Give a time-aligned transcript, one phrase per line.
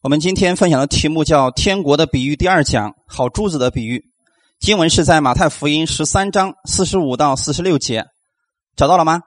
[0.00, 4.04] 我们今天分享的题目叫“天国的比喻”第二讲，好珠子的比喻。
[4.60, 8.04] 经文是在马太福音十三章四十五到四十六节，
[8.76, 9.22] 找到了吗？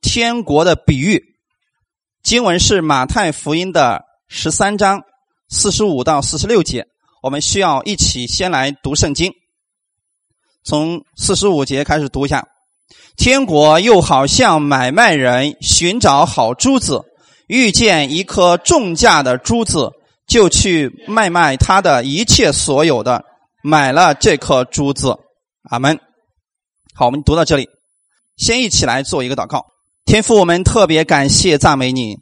[0.00, 1.22] 天国的比喻，
[2.24, 5.02] 经文是马太福音的十三章
[5.48, 6.84] 四十五到四十六节。
[7.22, 9.32] 我们需要一起先来读圣经，
[10.64, 12.48] 从四十五节开始读一下。
[13.16, 17.00] 天国又好像买卖人寻找好珠子。
[17.52, 19.90] 遇见一颗重价的珠子，
[20.26, 23.26] 就去卖卖他的一切所有的，
[23.62, 25.14] 买了这颗珠子。
[25.68, 26.00] 阿门。
[26.94, 27.68] 好，我们读到这里，
[28.38, 29.66] 先一起来做一个祷告。
[30.06, 32.16] 天父，我们特别感谢赞美你，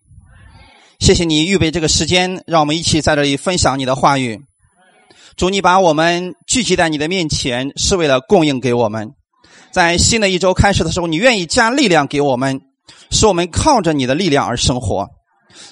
[0.99, 4.41] 谢谢你预备这个时间，让我们一起在这里分享你的话语。
[5.37, 9.11] 主，你把我们聚集在你的面前，是为了供应给我们，
[9.73, 12.61] 在新的一周开始的时候，你愿意加力量给我们，
[13.13, 15.07] 使我们靠着你的力量而生活。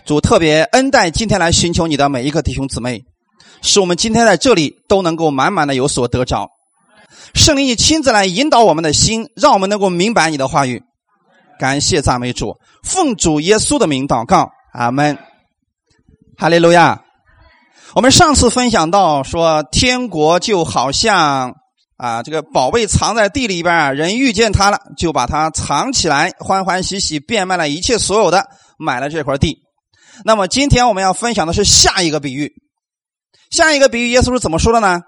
[0.05, 3.02] 主特别恩待今天来寻求你的每一个弟兄姊妹，
[3.62, 6.48] 使我们今天在这里都能够满满的有所得着。
[7.35, 10.82] 圣灵，你亲自来引导我们的心，让我们能够明白你的话语。
[11.59, 15.18] 感谢赞美主，奉主耶稣的名祷告，阿门。
[16.37, 17.02] 哈利路亚。
[17.95, 21.54] 我们上次分享到说，天国就好像
[21.96, 28.46] 啊，这个宝贝藏在地里边人遇见它了，就把它藏起来，欢欢喜喜变卖了一切所有的，
[28.79, 29.59] 买了这块地。
[30.24, 32.52] 那么今天我们要分享的是下一个比喻，
[33.51, 35.01] 下一个比喻耶稣是怎么说的呢？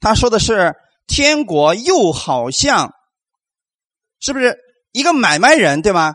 [0.00, 0.74] 他说的是
[1.06, 2.92] 天国又好像，
[4.20, 4.58] 是不是
[4.92, 6.14] 一个买卖人对吗？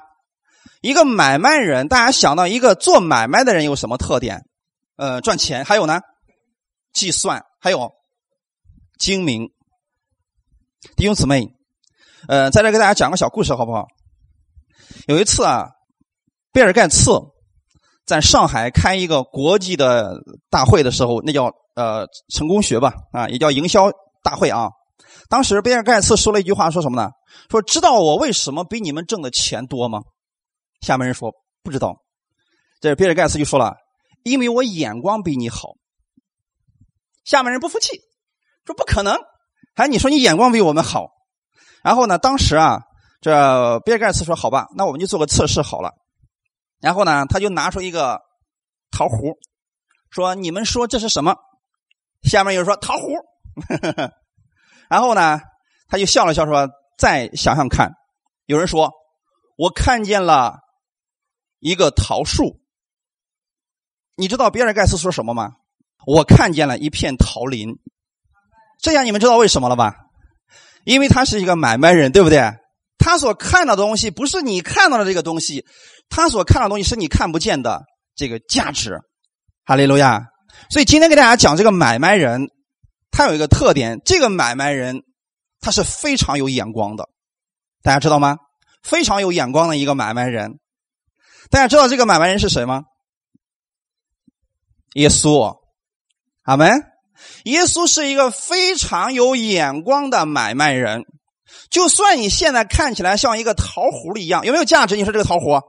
[0.82, 4.46] 一个买卖人，大家想到一个做买卖的人有什么特点？
[4.96, 6.02] 呃，赚钱，还有呢，
[6.94, 7.92] 计算，还有
[9.00, 9.50] 精明。
[10.96, 11.48] 弟兄姊妹，
[12.28, 13.88] 呃，在这给大家讲个小故事好不好？
[15.08, 15.70] 有一次啊，
[16.52, 17.12] 比尔盖茨。
[18.08, 20.16] 在上海开一个国际的
[20.50, 23.92] 大会的时候，那叫呃成功学吧，啊，也叫营销
[24.24, 24.70] 大会啊。
[25.30, 27.12] 当时比尔盖茨说了一句话，说什么呢？
[27.52, 30.00] 说知道我为什么比你们挣的钱多吗？
[30.80, 31.98] 下面人说不知道。
[32.80, 33.76] 这比尔盖茨就说了，
[34.24, 35.74] 因为我眼光比你好。
[37.26, 38.00] 下面人不服气，
[38.66, 39.18] 说不可能，
[39.76, 41.08] 还你说你眼光比我们好。
[41.84, 42.80] 然后呢，当时啊，
[43.20, 45.92] 这比尔盖茨说好吧，那我们就做个测试好了。
[46.80, 48.22] 然后呢，他就拿出一个
[48.92, 49.18] 桃核，
[50.10, 51.36] 说：“你们说这是什么？”
[52.24, 53.08] 下面有人说：“桃核。
[54.90, 55.40] ”然后呢，
[55.88, 57.92] 他就笑了笑说：“再想想看。”
[58.46, 58.92] 有人说
[59.58, 60.60] ：“我看见了
[61.60, 62.60] 一个桃树。”
[64.16, 65.58] 你知道比尔盖茨说什么吗？
[66.06, 67.80] 我看见了一片桃林。
[68.80, 69.96] 这样你们知道为什么了吧？
[70.86, 72.40] 因为他是一个买卖人，对不对？
[72.98, 75.66] 他所看到的东西不是你看到的这个东西。
[76.10, 77.84] 他所看到的东西是你看不见的
[78.16, 78.98] 这个价值，
[79.66, 80.22] 哈利路亚。
[80.70, 82.48] 所以今天给大家讲这个买卖人，
[83.12, 85.02] 他有一个特点，这个买卖人
[85.60, 87.10] 他是非常有眼光的，
[87.84, 88.38] 大家知道吗？
[88.84, 90.60] 非常有眼光的一个买卖人。
[91.50, 92.84] 大家知道这个买卖人是谁吗？
[94.94, 95.58] 耶稣，
[96.44, 96.72] 阿门。
[97.44, 101.04] 耶稣是一个非常有眼光的买卖人。
[101.70, 104.96] 就算你现在看起来像一个桃核一样，有没有价值？
[104.96, 105.62] 你说这个桃核？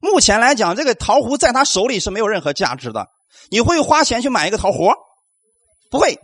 [0.00, 3.08] 目前来讲，这个桃核在他手里是没有任何价值的。
[3.50, 4.92] 你会花钱去买一个桃核？
[5.90, 6.18] 不会，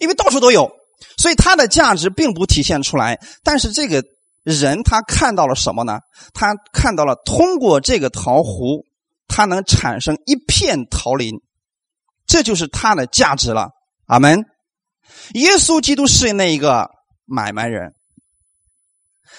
[0.00, 0.70] 因为到处都有，
[1.18, 3.20] 所以它的价值并不体现出来。
[3.42, 4.02] 但是这个
[4.42, 5.98] 人他看到了什么呢？
[6.32, 8.84] 他看到了通过这个桃核，
[9.28, 11.34] 他能产生一片桃林，
[12.26, 13.68] 这就是它的价值了。
[14.06, 14.44] 阿门。
[15.34, 16.90] 耶稣基督是那个
[17.26, 17.92] 买卖人。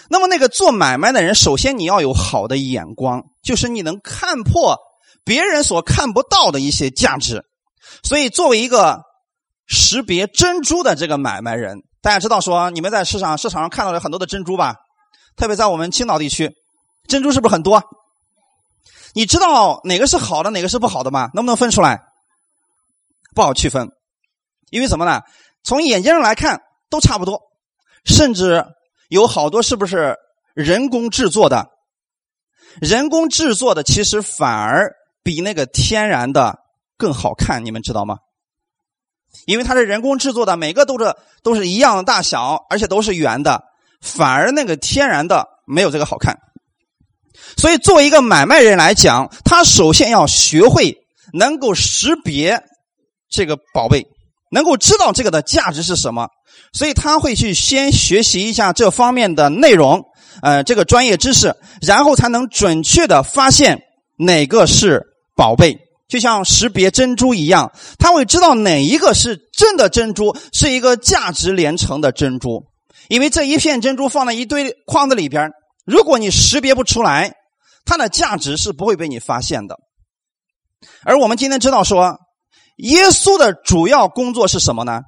[0.09, 4.77] 那么，那个做买卖的人，首先你要有好的眼光，就是你能看破
[5.23, 7.43] 别人所看不到的一些价值。
[8.03, 9.01] 所以，作为一个
[9.67, 14.75] 识别珍珠的这个买卖人，大家知道说，你们在市场市场上看到了很多的珍珠吧？
[15.37, 16.51] 特别在我们青岛地区，
[17.07, 17.81] 珍珠是不是很多？
[19.13, 21.29] 你知道哪个是好的，哪个是不好的吗？
[21.33, 22.01] 能不能分出来？
[23.34, 23.87] 不好区分，
[24.72, 25.22] 因为什么呢？
[25.63, 27.41] 从眼睛上来看都差不多，
[28.05, 28.66] 甚至。
[29.09, 30.16] 有好多是不是
[30.53, 31.67] 人工制作的？
[32.79, 36.59] 人工制作的其实反而比那个天然的
[36.97, 38.19] 更好看，你们知道吗？
[39.46, 41.13] 因为它是人工制作的，每个都是
[41.43, 43.61] 都是一样的大小，而且都是圆的，
[43.99, 46.40] 反而那个天然的没有这个好看。
[47.58, 50.97] 所以，作为一个买卖人来讲，他首先要学会
[51.34, 52.63] 能够识别
[53.29, 54.08] 这个宝贝。
[54.51, 56.27] 能够知道这个的价值是什么，
[56.73, 60.03] 所以他会去先学习一下这方面的内容，
[60.41, 63.81] 呃，这个专业知识，然后才能准确的发现
[64.17, 65.01] 哪个是
[65.35, 65.77] 宝贝，
[66.07, 72.65] 就像识别珍珠一样，他会知道哪一个是真的珍珠，是一个价值连城的珍珠。
[73.07, 75.49] 因为这一片珍珠放在一堆筐子里边，
[75.85, 77.33] 如果你识别不出来，
[77.83, 79.77] 它的价值是不会被你发现的。
[81.03, 82.17] 而我们今天知道说，
[82.81, 85.01] 耶稣的主要工作是什么呢？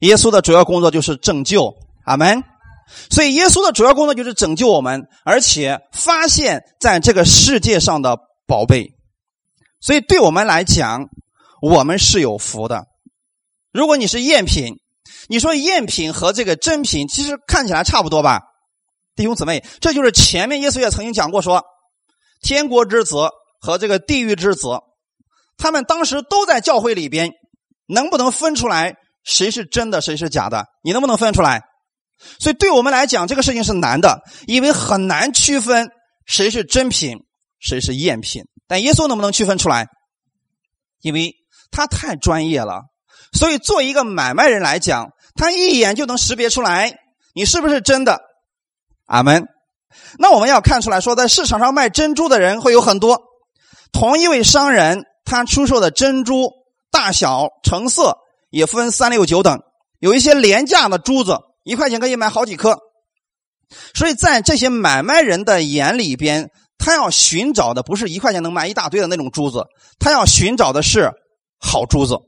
[0.00, 2.42] 耶稣的主要工作就是拯救，阿门。
[3.08, 8.90] 所以耶稣的主要工作就是拯救我们，而且发现在这个世界上的宝贝。
[9.80, 11.06] 所以对我们来讲，
[11.62, 12.86] 我们是有福的。
[13.72, 14.74] 如果你是赝品，
[15.28, 18.40] 你说赝品和这个真品其实看起来差不多吧？
[19.14, 21.62] 弟兄姊妹，这就是前面耶稣也曾经讲过说，
[22.42, 23.16] 天国之子
[23.60, 24.66] 和这个地狱之子，
[25.60, 27.30] 他们当时都在教会里边，
[27.86, 30.64] 能不能分出来谁是真的，谁是假的？
[30.82, 31.62] 你能不能分出来？
[32.38, 35.90] 所以对我们来讲，这个事情是难的，因为很难区分
[36.26, 37.18] 谁是真品，
[37.60, 38.42] 谁是赝品。
[38.66, 39.86] 但耶稣能不能区分出来？
[41.00, 41.34] 因为
[41.70, 42.82] 他太专业了，
[43.32, 46.98] 所以做一个买卖人来讲，他一眼就能识别出来
[47.34, 48.20] 你是不是真的。
[49.06, 49.46] 阿门。
[50.18, 53.20] 那我们要看出来说，在市场上卖珍珠的人会有很多。
[53.92, 56.52] 同一位商人，他出售的珍珠
[56.90, 58.18] 大小、成色
[58.50, 59.62] 也分三六九等，
[60.00, 61.38] 有一些廉价的珠子。
[61.62, 62.76] 一块钱可以买好几颗，
[63.94, 69.66] 所以在这些买卖人的眼里边，他要寻找的不是一块钱能买一大堆的那种珠子，
[70.00, 71.12] 他要寻找的是
[71.60, 72.18] 好珠子。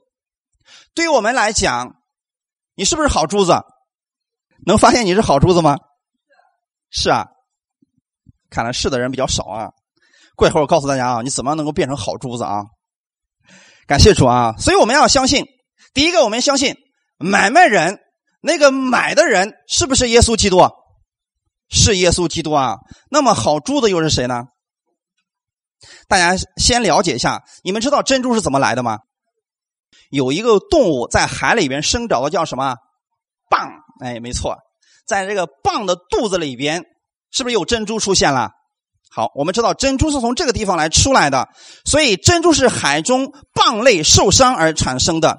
[0.94, 1.96] 对于我们来讲，
[2.76, 3.58] 你是不是好珠子？
[4.64, 5.76] 能发现你是好珠子吗？
[6.88, 7.26] 是啊，
[8.48, 9.70] 看来是的人比较少啊。
[10.36, 12.62] 过一会儿我告诉大家啊，你怎么能够变成好珠子啊？
[13.86, 14.54] 感谢主啊！
[14.58, 15.46] 所以我们要相信，
[15.92, 16.76] 第一个，我们相信
[17.18, 17.98] 买卖人。
[18.44, 20.68] 那个买的人是不是耶稣基督？
[21.68, 22.78] 是耶稣基督啊。
[23.08, 24.46] 那么好珠子又是谁呢？
[26.08, 28.98] 大家先了解一下，你们知道珍珠是怎么来的吗？
[30.10, 32.74] 有一个动物在海里边生长的，叫什么？
[33.48, 33.68] 蚌。
[34.00, 34.56] 哎，没错，
[35.06, 36.82] 在这个蚌的肚子里边，
[37.30, 38.50] 是不是有珍珠出现了？
[39.14, 41.48] 好，我们知道珍珠是从这个地方来出来的，
[41.84, 45.38] 所以珍珠是海中蚌类受伤而产生的。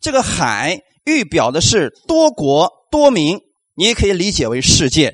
[0.00, 0.78] 这个海。
[1.04, 3.40] 预表的是多国多民，
[3.74, 5.12] 你也可以理解为世界。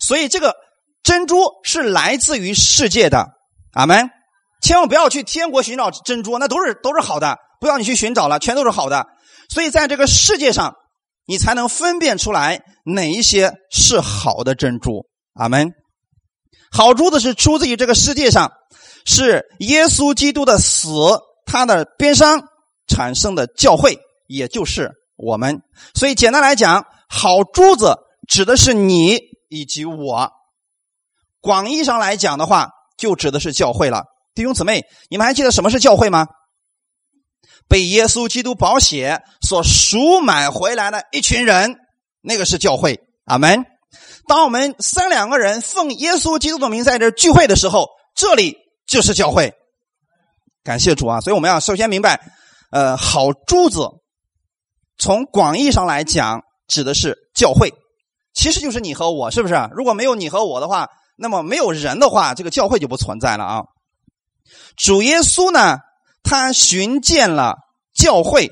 [0.00, 0.54] 所以这个
[1.02, 3.26] 珍珠是来自于世界的，
[3.74, 4.08] 阿门。
[4.62, 9.06] 千万不要去天国寻找珍珠，那都是都是好的，不要你去寻找了，全都是好的。
[9.50, 10.72] 所以在这个世界上，
[11.26, 15.04] 你才能分辨出来哪一些是好的珍珠，
[15.34, 15.68] 阿门。
[16.70, 18.52] 好珠子是出自于这个世界上，
[19.04, 20.88] 是耶稣基督的死，
[21.44, 22.48] 他的边伤
[22.86, 24.92] 产生的教会，也就是。
[25.16, 25.62] 我们，
[25.94, 27.96] 所以简单来讲，好珠子
[28.28, 29.18] 指的是你
[29.48, 30.30] 以及我。
[31.40, 34.04] 广义上来讲的话，就指的是教会了。
[34.34, 36.26] 弟兄姊妹，你们还记得什么是教会吗？
[37.66, 41.76] 被耶稣基督宝血所赎买回来的一群人，
[42.20, 43.00] 那个是教会。
[43.24, 43.64] 阿门。
[44.26, 48.56] 当我们三两个人奉耶稣基督的名在这聚会的时候，这里
[48.86, 49.52] 就是教会。
[50.64, 51.20] 感谢主啊！
[51.20, 52.20] 所以我们要首先明白，
[52.70, 53.88] 呃，好珠子。
[54.98, 57.72] 从广义上来讲，指的是教会，
[58.32, 59.54] 其实就是你和我，是不是？
[59.72, 63.62] 如果没有你和我的话，那么没有人的话，这个教会就不存在了啊。
[64.76, 65.78] 主耶稣呢，
[66.24, 67.56] 他寻见了
[67.94, 68.50] 教会，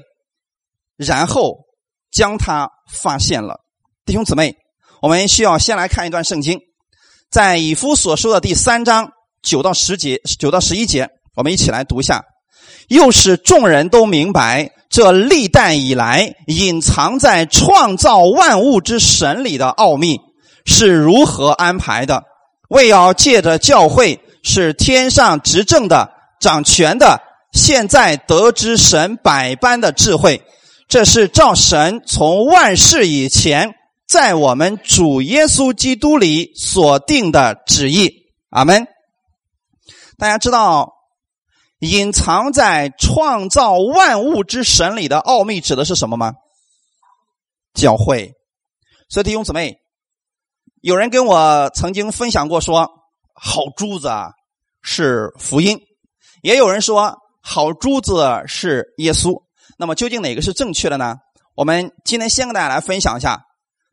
[0.96, 1.64] 然后
[2.12, 3.60] 将他发现了。
[4.04, 4.54] 弟兄姊妹，
[5.04, 6.60] 我们需要先来看一段圣经，
[7.30, 9.10] 在以夫所说的第三章
[9.42, 12.24] 九到十节，九到十一节，我们一起来读一下。
[12.88, 14.70] 又使众人都明白。
[14.88, 20.18] 这历代以来隐藏在创造万物之神里的奥秘
[20.64, 22.22] 是如何安排的？
[22.70, 26.08] 为要借着教会是天上执政的、
[26.40, 27.20] 掌权的，
[27.52, 30.40] 现在得知神百般的智慧，
[30.88, 33.74] 这是照神从万事以前
[34.14, 38.28] 在我们主耶稣基督里所定的旨意。
[38.50, 38.86] 阿门。
[40.16, 40.92] 大家知道。
[41.80, 46.32] 隐藏在创造万物之神里的奥秘指的是什么吗？
[47.74, 48.32] 教会。
[49.08, 49.78] 所以弟兄姊妹，
[50.80, 52.88] 有人跟我曾经分享过说，
[53.34, 54.30] 好珠子啊
[54.80, 55.80] 是福音，
[56.40, 59.42] 也有人说好珠子是耶稣。
[59.76, 61.16] 那么究竟哪个是正确的呢？
[61.56, 63.44] 我们今天先跟大家来分享一下。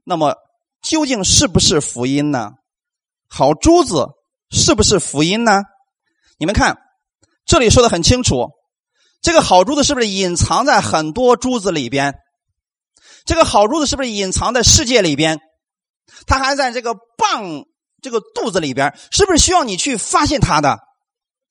[0.04, 0.36] 那么
[0.82, 2.52] 究竟是不是福音呢？
[3.28, 4.08] 好珠子
[4.50, 5.62] 是不是福音呢？
[6.38, 6.78] 你们看。
[7.44, 8.52] 这里说的很清楚，
[9.20, 12.14] 这个好珠子是不是隐藏在很多珠子里边？
[13.26, 15.40] 这个好珠子是不是隐藏在世界里边？
[16.28, 17.66] 它还在这个蚌
[18.02, 20.78] 这个肚子里边，是不是需要你去发现它的？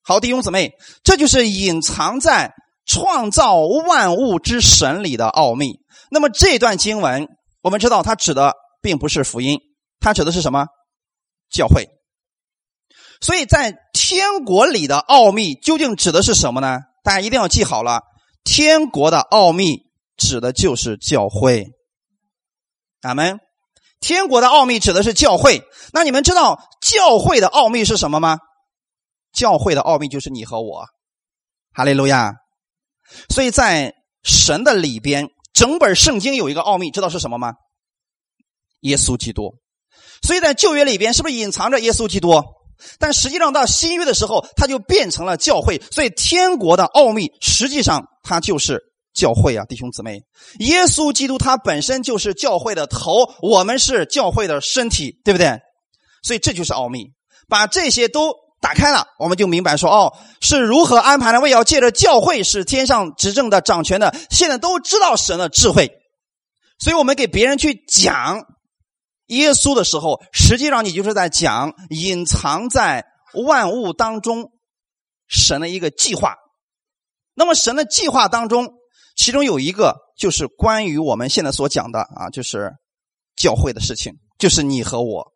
[0.03, 2.53] 好，弟兄姊妹，这就是隐藏在
[2.87, 5.81] 创造万物之神里的奥秘。
[6.11, 7.27] 那么这段经文，
[7.63, 9.61] 我们知道它指的并不是福音，
[10.01, 10.67] 它指的是什么？
[11.51, 11.89] 教会。
[13.21, 16.79] 所以在天国里的奥秘究竟指的是什么呢？
[17.03, 18.03] 大家一定要记好了，
[18.45, 19.83] 天国的奥秘
[20.17, 21.67] 指的就是教会。
[23.03, 23.41] 咱们
[23.99, 25.63] 天国的奥秘指的是教会。
[25.93, 28.39] 那你们知道教会的奥秘是什么吗？
[29.33, 30.87] 教会的奥秘就是你和我。
[31.73, 32.33] 哈利路亚。
[33.29, 37.53] 所以在神的里边，整本圣经有一个奥秘，知道是什么吗？
[38.81, 39.55] 耶稣基督。
[40.23, 42.43] 所以在旧约里边，是不是隐藏着耶稣基督？
[42.99, 45.83] 但实际上到新约的时候，它就变成了教会。
[45.91, 48.81] 所以天国的奥秘，实际上它就是
[49.13, 50.23] 教会啊，弟兄姊妹。
[50.61, 55.59] 耶稣基督他本身就是教会的头，我们是教会的身体，对不对？
[56.23, 57.09] 所以这就是奥秘。
[57.49, 61.41] 把这些都打开了，我们就明白说，哦，是如何安排的？
[61.41, 65.91] 为要借着教会是天上执政的、掌权的，现在都知道神的智慧。
[66.79, 68.45] 所以我们给别人去讲。
[69.27, 73.07] 耶稣的时候，实际上你就是在讲隐藏在
[73.47, 74.51] 万物当中
[75.29, 76.35] 神的一个计划。
[77.35, 78.69] 那么神的计划当中，
[79.15, 82.73] 其中有一个就是关于我们现在所讲的啊，就是
[83.37, 85.33] 教会的事情，就是你和我。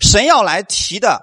[0.00, 1.20] 神要来提的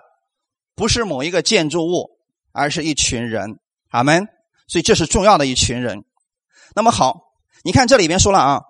[0.75, 2.09] 不是某一个建筑物，
[2.51, 3.59] 而是一群人。
[3.89, 4.27] 阿门。
[4.67, 6.03] 所以这是重要的一群人。
[6.75, 7.19] 那么好，
[7.63, 8.61] 你看这里边说了啊。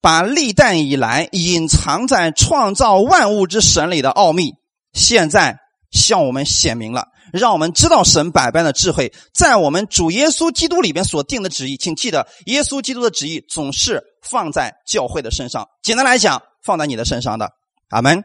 [0.00, 4.52] 把历代以来隐藏在创造万物之神里的奥秘，
[4.92, 5.58] 现在
[5.90, 11.78] 向我们显明了，让我们知道神百般的智慧在我们主耶稣基督里边所定的旨意。
[11.78, 15.66] 请记得，耶稣基督的旨意总是放在教会的身上。
[15.82, 17.52] 简单来讲，放在你的身上的。
[17.88, 18.22] 阿门。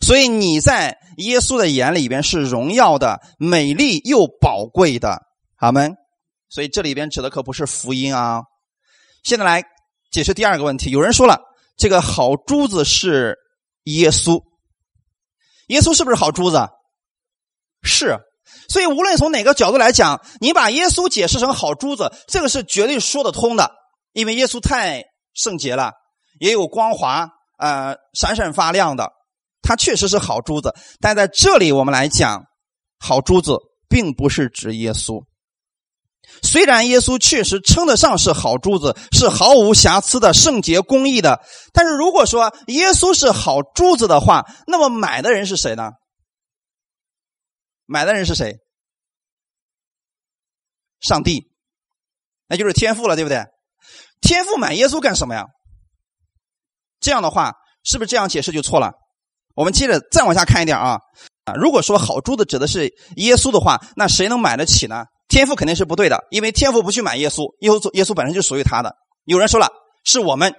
[0.00, 5.22] 所以你在耶稣的眼里边是荣耀的、美丽又宝贵的。
[5.56, 5.94] 阿门。
[6.48, 8.42] 所以这里边指的可不是福音啊。
[9.22, 9.62] 现在来。
[10.10, 11.40] 解释第二个问题，有人说了，
[11.76, 13.36] 这个好珠子是
[13.82, 14.40] 耶稣，
[15.66, 16.68] 耶稣是不是好珠子？
[17.82, 18.16] 是，
[18.68, 23.72] 所以无论从哪个角度来讲，你把耶稣解释成好珠子，这个是绝对说得通的，
[24.12, 25.94] 因为耶稣太圣洁了，
[26.38, 29.10] 也有光滑，呃，闪闪发亮的，
[29.64, 30.72] 他确实是好珠子。
[31.00, 32.44] 但在这里我们来讲，
[33.00, 33.56] 好珠子
[33.88, 35.24] 并不是指耶稣。
[36.42, 41.40] 虽然耶稣确实称得上是好珠子，是毫无瑕疵的圣洁公义的，
[41.72, 45.90] 但是如果说耶稣是好珠子的话，那么买的人是谁呢？
[47.84, 48.56] 买的人是谁？
[51.00, 51.52] 上帝，
[52.46, 53.44] 那就是天父了，对不对？
[54.22, 55.44] 天父买耶稣干什么呀？
[57.00, 57.52] 这样的话，
[57.84, 58.92] 是不是这样解释就错了？
[59.54, 60.98] 我们接着再往下看一点啊
[61.44, 61.54] 啊！
[61.54, 65.04] 如果说好珠子指的是耶稣的话，那谁能买得起呢？
[65.28, 68.94] 天赋肯定是不对的，因为天赋不去买耶稣，耶稣耶稣本身就属于他的。
[69.24, 69.68] 有人说了，
[70.04, 70.54] 是我们，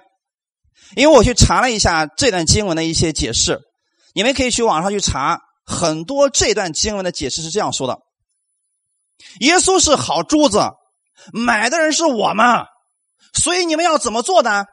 [0.96, 3.60] 因为我去查了一下这段经文的一些解释，
[4.14, 7.98] 你们可以去网上去查，很多这段经文的解释是这样说的：
[9.40, 10.60] 耶稣是好珠子，
[11.32, 12.46] 买的人是我们，
[13.34, 14.64] 所以你们要怎么做呢？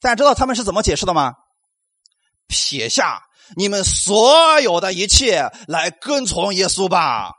[0.00, 1.34] 大家知道他们是怎么解释的吗？
[2.52, 3.22] 撇下
[3.56, 7.32] 你们所有的一切来跟从耶稣吧。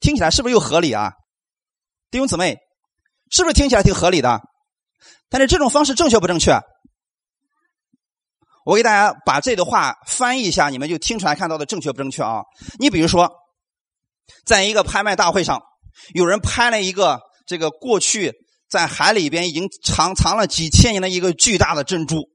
[0.00, 1.12] 听起来是不是又合理啊，
[2.10, 2.58] 弟兄姊妹，
[3.30, 4.40] 是不是听起来挺合理的？
[5.30, 6.60] 但是这种方式正确不正确？
[8.64, 12.42] 我给大家把这段话翻译一下，你们就听出来看到的正确不正确啊？
[12.78, 13.32] 你比如说，
[14.44, 15.62] 在一个拍卖大会上，
[16.14, 18.34] 有人拍了一个这个过去
[18.68, 22.28] 在海里边已经藏藏了几千年的一个巨大的珍珠，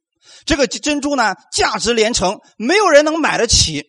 [0.46, 3.84] 这个珍珠呢价值连城，没有人能买得起。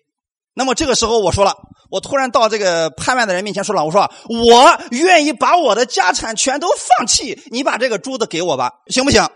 [0.54, 1.54] 那么这个时候我说了。
[1.90, 9.28] 我突然到这个拍卖的人面前说了：“我说我愿意把我的家产全都放弃，你把这个珠子给我吧，行不行？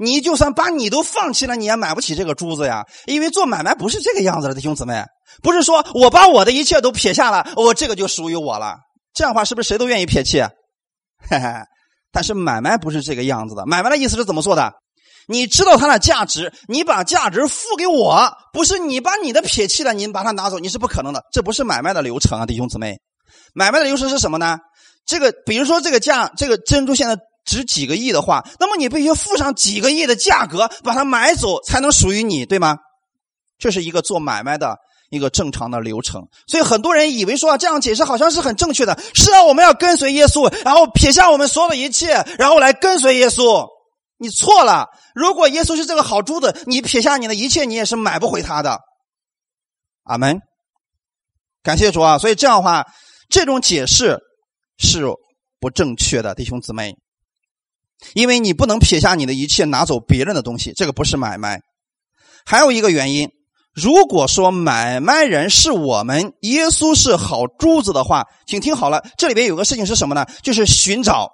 [0.00, 2.84] 你就算把你都放弃了，你也买不起这个珠子呀。
[3.04, 5.04] 因为做买卖不是这个样子的，弟兄姊妹，
[5.40, 8.74] 不是说我把我的一切都撇下了，我这个就属于我了。
[9.14, 10.40] 这样的话，是不是谁都愿意撇弃？
[11.30, 11.48] 嘿嘿，
[12.10, 14.72] 但是买卖不是这个样子的，买卖的意思是怎么做的？”
[15.28, 22.96] 你知道它的价值，你把价值付给我，不是你把你的撇弃了，你把它拿走，你是不可能的，这不是买卖的流程啊，弟兄姊妹。
[23.54, 24.58] 买卖的流程是什么呢？
[25.04, 32.76] 这个，比如说这个价，这个珍珠现在值几个亿的话，那么你必须付上几个亿的价格把它买走，才能属于你，对吗？
[33.58, 34.76] 这是一个做买卖的
[35.10, 36.22] 一个正常的流程。
[36.46, 43.66] 所以很多人以为说这样解释好像是很正确的，是啊，我们要跟随耶稣，然后撇下我们所有的一切，然后来跟随耶稣。
[44.18, 44.88] 你错了。
[45.14, 48.80] 如果耶稣是这个好珠子，你撇下你的一切，你也是买不回他的。
[50.04, 50.40] 阿门。
[51.62, 52.16] 感谢主啊！
[52.16, 52.86] 所以这样的话，
[53.28, 54.20] 这种解释
[54.78, 55.04] 是
[55.58, 56.94] 不正确的，弟兄姊妹。
[58.14, 61.60] 因为你不能撇下你的一切拿走别人的东西，这个不是买卖。
[62.44, 63.30] 还有一个原因，
[63.72, 70.24] 如果说买卖人是我们，耶稣是好珠子的话，请听好了，这里边有个事情是什么呢？
[70.42, 71.28] 就是寻找，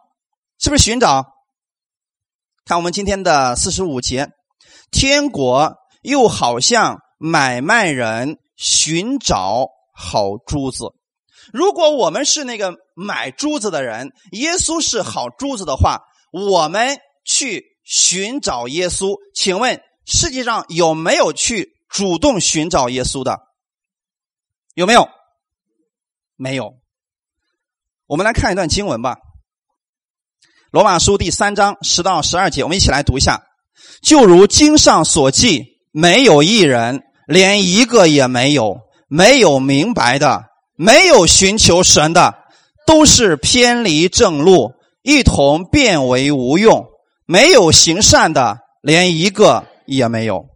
[0.58, 1.26] 是不是寻找？
[2.64, 4.30] 看我们今天的四十五节，
[4.92, 10.84] 天国又好像买卖人寻找好珠子。
[11.52, 16.02] 如果我们是那个买珠子的人，耶稣是好珠子的话。
[16.32, 23.38] 我们去寻找耶稣，请问世界上有没有去主动寻找耶稣的？
[24.72, 25.08] 有没有？
[26.36, 26.72] 没有。
[28.06, 29.16] 我们来看一段经文吧，
[30.72, 33.42] 《罗马书》第三章十到十二节，我们一起来读一下。
[34.00, 42.34] 就如经上所记，没有一人，连一个也没有，没有明白的，没有寻求神的，
[42.86, 44.72] 都是偏离正路。
[45.02, 46.86] 一同变为无用，
[47.26, 50.46] 没有行善的，连一个也没有。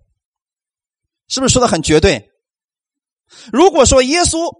[1.29, 2.31] 是不是说的很绝对？
[3.53, 4.51] 如果说耶稣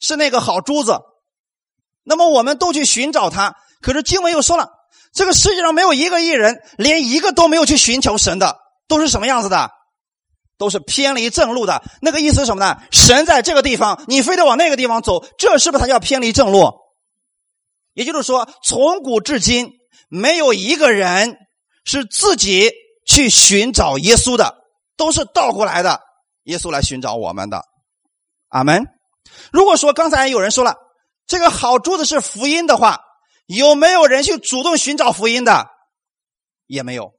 [0.00, 0.98] 是那个好珠子，
[2.02, 3.54] 那么我们都去寻找他。
[3.84, 4.70] 可是经文又说了，
[5.12, 8.56] 这个世界上没有一个艺人，连一个都没有去寻求神的，
[8.88, 9.70] 都是什么样子的？
[10.56, 11.82] 都是偏离正路的。
[12.00, 12.80] 那个意思是什么呢？
[12.90, 16.72] 神在这个地方，你非得往那个地方走，这是不是才叫偏离正路？
[17.92, 19.68] 也就是说，从古至今，
[20.08, 21.36] 没有一个人
[21.84, 22.72] 是自己
[23.06, 24.54] 去寻找耶稣的，
[24.96, 26.00] 都是倒过来的，
[26.44, 27.62] 耶稣来寻找我们的。
[28.48, 28.86] 阿门。
[29.52, 30.74] 如果说刚才有人说了，
[31.26, 33.00] 这个好珠子是福音的话，
[33.46, 35.68] 有没有人去主动寻找福音的？
[36.66, 37.12] 也没有，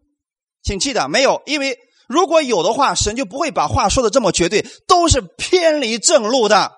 [0.64, 1.78] 请记得没有，因为
[2.08, 6.72] 如果有的话，神就不会把话说的这么绝对，都是偏离正路的。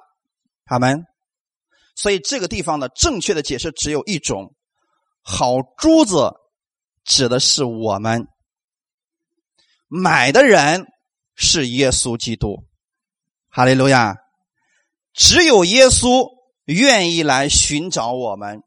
[0.65, 1.05] 阿门。
[1.95, 4.53] 所以这个地方的正确的解释只有一种：
[5.23, 6.33] 好珠子
[7.03, 8.27] 指的是我们
[9.87, 10.85] 买的人
[11.35, 12.65] 是耶稣基督，
[13.49, 14.15] 哈利路亚！
[15.13, 16.29] 只有耶稣
[16.65, 18.61] 愿意来寻找我们。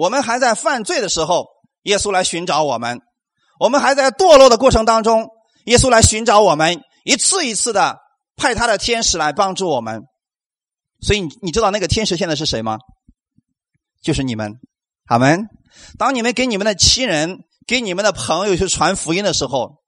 [0.00, 1.46] 我们还在犯罪的时候，
[1.82, 3.00] 耶稣来寻找我们；
[3.58, 5.28] 我们还在堕落的过程当中，
[5.66, 7.98] 耶稣来寻找我们，一次一次的
[8.34, 10.00] 派他的天使来帮助我们。
[11.02, 12.78] 所以你你知道那个天使现在是谁吗？
[14.02, 14.54] 就是你们，
[15.06, 15.44] 好们。
[15.98, 17.36] 当你们给你们的亲人、
[17.66, 19.82] 给你们的朋友去传福音的时候，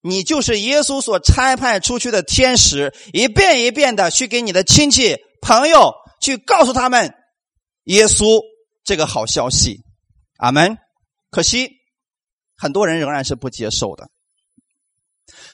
[0.00, 7.12] 你就是耶稣所差派出去的天使，一遍一遍的去给你的亲戚、朋友去告诉他们
[7.84, 8.40] 耶稣
[8.84, 9.82] 这个好消息。
[10.38, 10.76] 阿门。
[11.30, 11.70] 可惜
[12.56, 14.08] 很多人仍然是不接受的，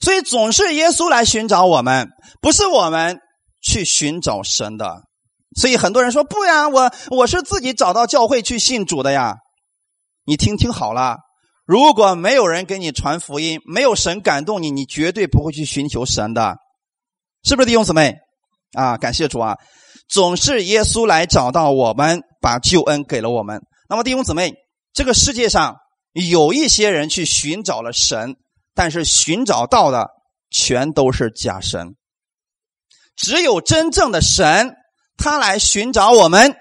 [0.01, 2.09] 所以总是耶稣来寻找我们，
[2.41, 3.21] 不是我们。
[3.61, 5.03] 去寻找神的，
[5.57, 9.35] 所以很多人说不呀，我我是自己找到教会去信主的呀。
[10.25, 11.17] 你听听好了，
[11.67, 16.57] 如果没有人给你传福音，没有神感动你，你绝对不会去寻求神的，
[17.43, 18.15] 是不是弟兄姊妹？
[18.75, 19.57] 啊，感谢主啊！
[20.09, 23.61] 总是耶稣来找到我们，把救恩给了我们。
[23.89, 24.55] 那么弟兄姊妹，
[24.93, 25.77] 这个世界上
[26.13, 28.37] 有一些人去寻找了神，
[28.75, 30.09] 但是寻找到的
[30.51, 31.95] 全都是假神。
[33.17, 34.75] 只有真正的神，
[35.17, 36.55] 他来寻找我们，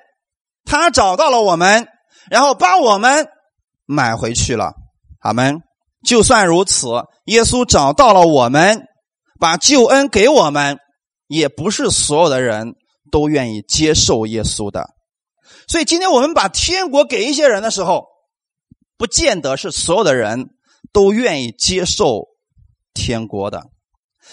[0.66, 1.88] 他找到了我们，
[2.30, 3.28] 然后把我们
[3.86, 4.74] 买回去了。
[5.20, 5.62] 阿门。
[6.06, 6.88] 就算如此，
[7.26, 8.86] 耶稣找到了我们，
[9.40, 10.78] 把救恩给我们，
[11.28, 12.76] 也不是所有的人
[13.12, 14.88] 都愿意接受耶稣的。
[15.68, 18.08] 所以，今天我们把天国给一些人的时候，
[18.98, 20.50] 不见得是所有的人
[20.92, 22.26] 都愿意接受
[22.94, 23.64] 天国的。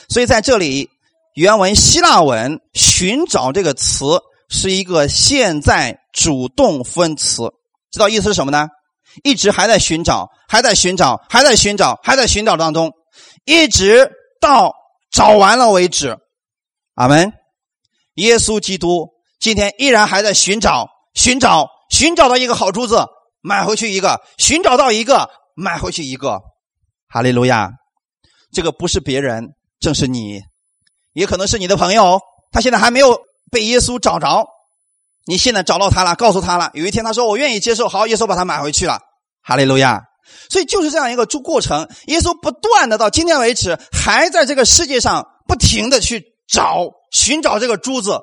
[0.08, 0.90] 所以，在这里。
[1.34, 7.42] 原文希腊文“寻找”这个词是一个现在主动分词，
[7.90, 8.68] 知道意思是什么呢？
[9.24, 12.92] 一直还在寻找，还在寻找，还在寻找，还在寻找当中，
[13.44, 14.76] 一直到
[15.10, 16.16] 找完了为止。
[16.94, 17.32] 阿门。
[18.14, 19.08] 耶稣基督
[19.40, 23.06] 今天依然还在寻找，寻找，寻找到一个好珠子，
[23.40, 26.40] 买回去一个；寻找到一个，买回去一个。
[27.08, 27.70] 哈利路亚！
[28.52, 30.42] 这个不是别人，正是你。
[31.12, 34.46] 也可能是你的朋友，他现在还没有被耶稣找着，
[35.26, 36.70] 你现在找到他了，告诉他了。
[36.74, 38.98] 有一天他说：“我愿意接受。”好，耶稣把他买回去了。
[39.42, 40.02] 哈利路亚！
[40.50, 41.88] 所以就是这样一个过程。
[42.06, 48.20] 耶稣不断的到今天为止，还在这个世界上不停的去找、寻找这个珠子，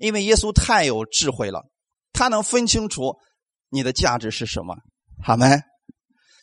[0.00, 1.64] 因为耶稣太有智慧了，
[2.20, 3.16] 他能分清楚
[3.70, 4.76] 你的价值是什么。
[5.22, 5.46] 好没？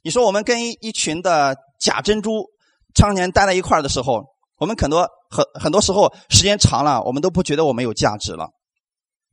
[0.04, 2.48] 你说我们跟一群的假珍珠
[2.96, 4.24] 常年待在一块的时候，
[4.58, 5.08] 我们很多。
[5.30, 8.48] 很很多时候，时间长了，我们都不觉得我们有价值了。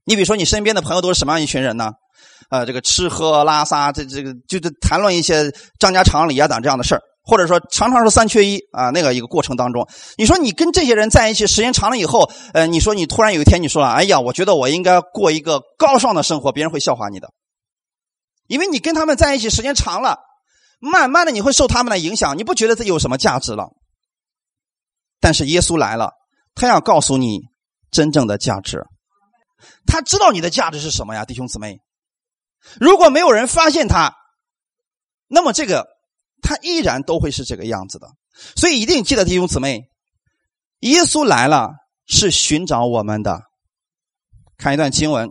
[0.04, 1.92] 你比如说，你身边的朋友都是什么样一群人呢？
[2.50, 17.30] 呃，这个吃喝拉撒，这这个就是谈论一些张家长里啊等这样的事儿，或者说常常是三缺一啊那个一个过程当中，你说你跟这些人在一起时间长了以后，呃，你说你突然有一天你说了，哎呀，我觉得我应该过一个高尚的生活，别人会笑话你的，
[18.46, 20.18] 因为你跟他们在一起时间长了，
[20.80, 23.70] 慢慢的你会受他们的影响，你不觉得这有什么价值了。
[25.18, 26.12] 但是耶稣来了，
[26.54, 27.40] 他要告诉你
[27.90, 28.84] 真正的价值，
[29.86, 31.78] 他知道你的价值是什么呀，弟兄姊妹。
[32.78, 34.14] 如果没有人发现他，
[35.26, 35.86] 那么这个
[36.44, 38.06] 他依然都会是这个样子的。
[38.54, 39.82] 所以一定记得弟兄姊妹，
[40.80, 41.70] 耶稣来了
[42.06, 43.40] 是寻找我们的。
[44.58, 45.30] 看一段经文，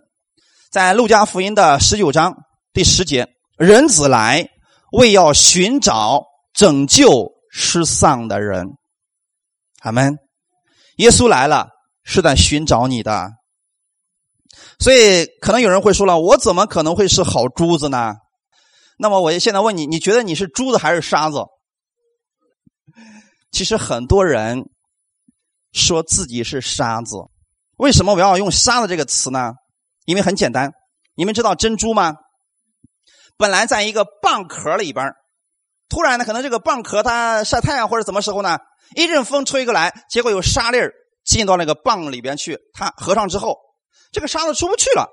[0.71, 2.35] 在路加福音的十九章
[2.73, 4.49] 第十节：“人子来，
[4.91, 6.23] 为要寻找
[6.53, 8.67] 拯救失丧的人。”
[9.81, 10.17] 阿门。
[10.97, 11.69] 耶稣来了
[12.03, 13.29] 是在寻找你的。
[14.79, 18.15] 所以，可能有人会说了：“我怎么可能会是好珠子呢？”
[18.97, 21.37] 那么，我现在问你：你觉得你是珠子还是沙子？
[23.51, 24.69] 其实，很多人
[25.71, 27.17] 说自己是沙子。
[27.77, 29.53] 为什么我要用“沙子”这个词呢？
[30.05, 30.71] 因为很简单，
[31.15, 32.13] 你们知道珍珠吗？
[33.37, 35.11] 本来在一个蚌壳里边，
[35.89, 38.59] 突然呢，可能这个蚌壳它晒太阳或者怎么时候呢，
[38.95, 40.77] 一阵风吹过来，结果有沙粒
[41.23, 43.57] 进到那个蚌里边去，它合上之后。
[44.11, 45.09] 这个沙子出不去了，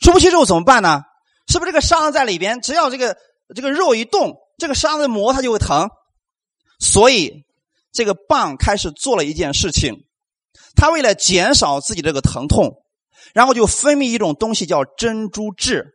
[0.00, 1.02] 出不去之后怎么办呢？
[1.46, 2.60] 是不是这个沙子在里边？
[2.60, 3.16] 只要这个
[3.54, 5.88] 这个肉一动，这个沙子磨它就会疼。
[6.80, 7.44] 所以
[7.92, 9.94] 这个蚌开始做了一件事情，
[10.74, 12.82] 它为了减少自己这个疼痛，
[13.32, 15.94] 然后就分泌一种东西叫珍珠质，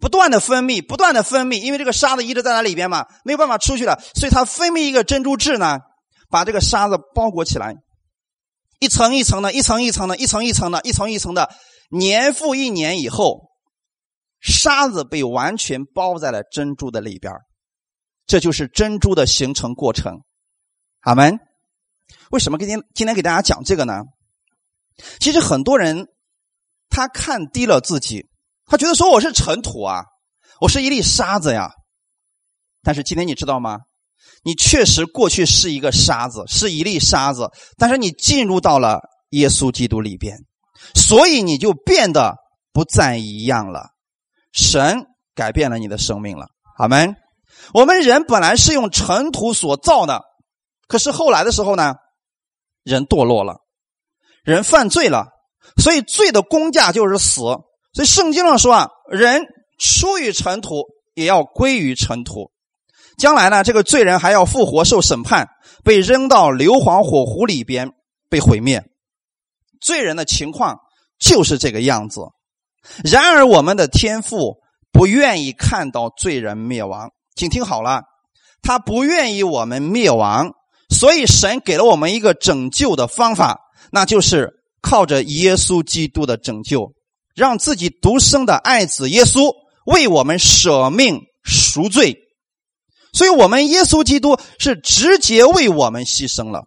[0.00, 5.78] 不断的分泌，不断的分泌，因为这个沙子一直在那里边嘛，没有办法出去了，所以它分泌一个珍珠质呢，
[6.30, 7.74] 把这个沙子包裹起来。
[8.80, 11.50] 一层一层的，一层一层的，一层一层的，一层一层的，
[11.90, 13.51] 年复一年以后，
[14.42, 17.32] 沙子被完全包在了珍珠的里边
[18.26, 20.20] 这就是珍珠的形成过程。
[21.00, 21.38] 阿门。
[22.30, 24.02] 为什么今天今天给大家讲这个呢？
[25.20, 26.08] 其实很多人
[26.90, 28.26] 他看低了自己，
[28.66, 30.02] 他觉得说我是尘土啊，
[30.60, 31.70] 我是一粒沙子呀。
[32.82, 33.78] 但是今天你知道吗？
[34.44, 39.00] 你确实过去是一个沙子，是一粒沙子，但是你进入到了
[39.30, 40.36] 耶稣基督里边，
[40.94, 42.34] 所以你就变得
[42.72, 43.91] 不再一样了。
[44.52, 47.16] 神改变了你的生命了，好门。
[47.72, 50.22] 我们人本来是用尘土所造的，
[50.88, 51.94] 可是后来的时候呢，
[52.82, 53.56] 人堕落了，
[54.44, 55.28] 人犯罪了，
[55.80, 57.40] 所以罪的工价就是死。
[57.40, 59.42] 所以圣经上说啊，人
[59.78, 60.82] 出于尘土，
[61.14, 62.50] 也要归于尘土。
[63.18, 65.48] 将来呢，这个罪人还要复活受审判，
[65.84, 67.90] 被扔到硫磺火湖里边
[68.28, 68.82] 被毁灭。
[69.80, 70.78] 罪人的情况
[71.18, 72.22] 就是这个样子。
[73.04, 74.58] 然而，我们的天父
[74.92, 78.02] 不愿意看到罪人灭亡，请听好了，
[78.62, 80.52] 他不愿意我们灭亡，
[80.90, 86.92] 所以神给了我们一个拯救的方法，那就是靠着耶稣基督的拯救，
[87.34, 89.54] 让自己独生的爱子耶稣
[89.86, 92.18] 为我们舍命赎罪。
[93.12, 96.64] 所以，我们耶稣基督是直接为我们牺牲了。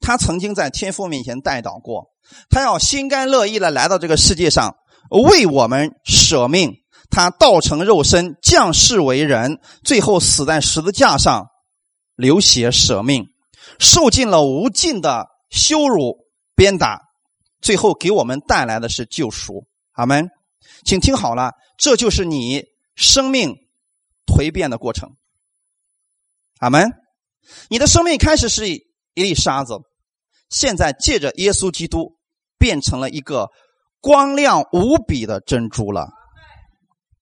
[0.00, 2.09] 他曾经在天父面前代祷过，
[2.48, 4.76] 他要心甘乐意的来到这个世界上，
[5.10, 6.76] 为我们舍命。
[7.10, 11.46] 他道成肉身，降世为人，最后死在十字架上，
[12.14, 13.26] 流血舍命，
[13.78, 17.00] 受尽了无尽的羞辱、鞭打，
[17.60, 19.66] 最后给我们带来的是救赎。
[19.92, 20.28] 阿门，
[20.84, 22.64] 请听好了，这就是你
[22.94, 23.56] 生命。
[24.26, 25.16] 蜕变的过程，
[26.60, 26.92] 阿门。
[27.68, 29.74] 你的生命开始是一粒沙子，
[30.48, 32.16] 现在借着耶稣基督
[32.60, 33.48] 变成了一个
[34.00, 36.10] 光亮无比的珍珠了。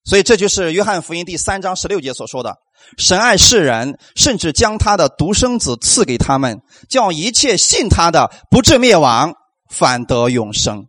[0.03, 2.57] 所以这就是约翰福音第三章十六节所说的
[2.97, 9.33] ：“神爱世人，甚至将他的独生子赐给他们，叫一切信他的不至灭亡，
[9.69, 10.85] 反得永生。”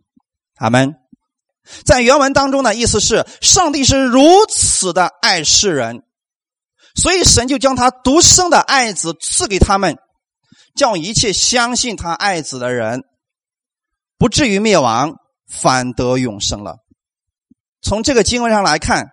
[0.57, 0.95] 阿门。
[1.85, 6.03] 在原文当中呢，意思是上帝是如此的爱世人。
[6.95, 9.97] 所以神就将他独生的爱子赐给他们，
[10.75, 13.03] 叫一切相信他爱子的人，
[14.21, 15.15] 不至于灭亡，
[15.47, 16.77] 反得永生了。
[17.81, 19.07] 从这个经文上来看，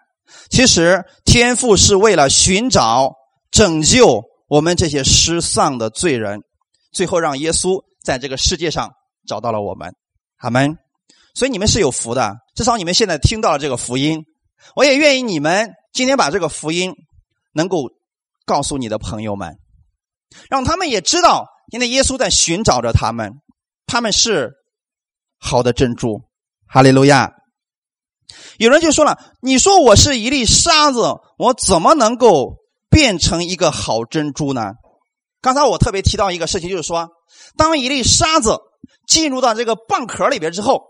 [0.51, 3.15] 其实天父是为了寻找、
[3.51, 6.43] 拯救我们这些失丧的罪人，
[6.93, 8.91] 最后让耶稣在这个世界上
[9.27, 9.95] 找到了我们。
[10.41, 10.77] 阿门。
[11.35, 14.27] 所以你们是有福的，至少你们现在听到了这个福音。
[14.77, 16.93] 我也愿意你们今天把这个福音。
[17.55, 17.89] 能够
[18.45, 19.57] 告诉你的朋友们，
[20.51, 23.33] 让他们也知道，现在耶稣在寻找着他们，
[23.87, 24.53] 他们是
[25.39, 26.23] 好的珍珠。
[26.67, 27.31] 哈利路亚。
[28.59, 31.01] 有人就说了：“你说我是一粒沙子，
[31.39, 32.57] 我怎么能够
[32.91, 34.73] 变成一个好珍珠呢？”
[35.41, 37.09] 刚才我特别提到一个事情，就是说，
[37.57, 38.59] 当一粒沙子
[39.07, 40.83] 进入到这个蚌壳里边之后，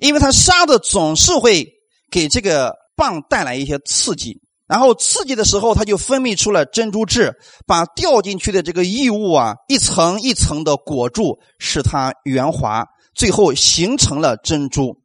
[0.00, 1.66] 因为它沙子总是会
[2.10, 7.34] 给这个蚌带来一些刺激，然后刺激的时候，它就分泌出了珍珠质，
[7.66, 15.02] 把掉进去的这个异物啊一层一层的裹住，使它圆滑，最后形成了珍珠。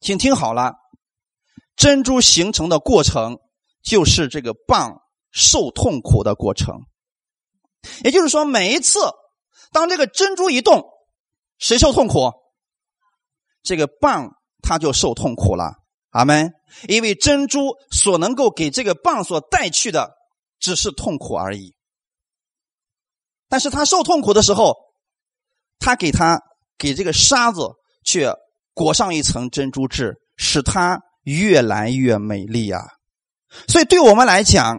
[0.00, 0.74] 请听好了。
[1.76, 3.38] 珍珠形成的过程，
[3.82, 6.86] 就是这个蚌受痛苦的过程。
[8.04, 8.98] 也就是说，每一次
[9.72, 10.84] 当这个珍珠一动，
[11.58, 12.32] 谁受痛苦？
[13.62, 15.76] 这个蚌它就受痛苦了。
[16.10, 16.52] 阿门。
[16.88, 20.12] 因为珍珠所能够给这个蚌所带去的，
[20.58, 21.74] 只是痛苦而已。
[23.48, 24.76] 但是它受痛苦的时候，
[25.78, 26.40] 它给它
[26.80, 27.60] 给这个沙子
[28.04, 28.34] 却
[28.74, 30.98] 裹上一层珍珠质，使它。
[31.24, 32.80] 越来越美丽呀！
[33.68, 34.78] 所以对我们来讲，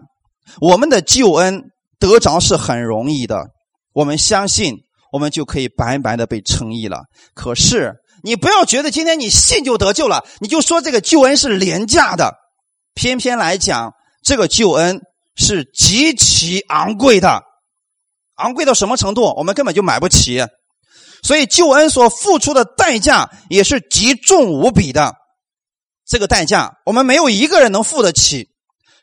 [0.59, 1.61] 我们的救恩
[1.99, 3.45] 得着是很容易的。
[3.93, 4.73] 我们相信，
[5.11, 7.03] 我们就可以白白的被称义了。
[7.35, 12.33] 可是，你不要觉得今天你信就得救了，你就说这个救恩是廉价的。
[12.95, 14.99] 偏偏来讲，这个救恩
[15.35, 17.43] 是极其昂贵的，
[18.37, 19.31] 昂贵到什么程度？
[19.37, 20.43] 我们根本就买不起。
[21.23, 25.15] 所以，救恩所付出的代价也是极重无比的。
[26.05, 28.49] 这个代价，我们没有一个人能付得起，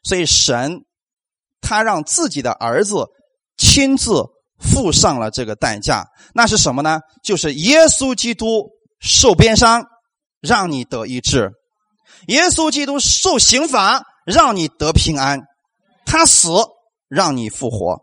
[0.02, 0.80] 所以神
[1.60, 3.06] 他让自己的儿子
[3.56, 4.24] 亲自
[4.58, 6.04] 付上了这个代价。
[6.34, 7.00] 那是什么呢？
[7.22, 8.68] 就是耶稣基督
[9.00, 9.84] 受鞭伤，
[10.40, 11.50] 让你得医治；
[12.26, 15.38] 耶稣基督受刑罚，让你得平安；
[16.04, 16.50] 他死，
[17.08, 17.96] 让你复活；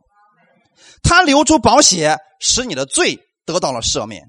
[1.03, 4.23] 他流出宝血，使你的罪得到了赦免。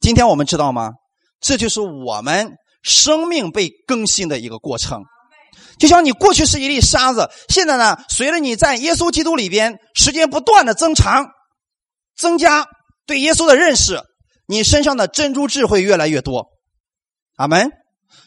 [0.00, 0.92] 今天我们知道吗？
[1.40, 2.52] 这就是我们。
[2.86, 5.04] 生命被更新的一个过程，
[5.78, 11.24] 就像你过去是一粒沙子，现在呢，随着你在耶稣基督里边时间不断的增长、
[12.14, 12.66] 增加
[13.06, 14.02] 对耶稣的认识，
[14.46, 16.48] 你身上的珍珠智慧越来越多。
[17.36, 17.70] 阿门。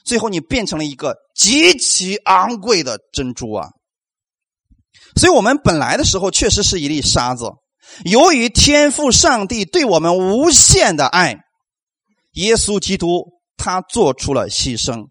[0.03, 3.67] 最后你变成了一个极其昂贵的珍珠啊！
[5.17, 7.51] 所以我们本来的时候确实是一粒沙子，
[8.05, 11.37] 由于天赋上帝对我们无限的爱，
[12.33, 13.35] 耶稣基督。
[13.59, 15.07] 他做出了牺牲，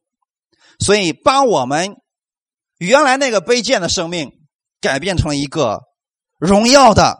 [0.79, 1.97] 所以把我们
[2.79, 4.31] 原来那个卑贱的生命
[4.81, 5.81] 改变成了一个
[6.39, 7.19] 荣耀的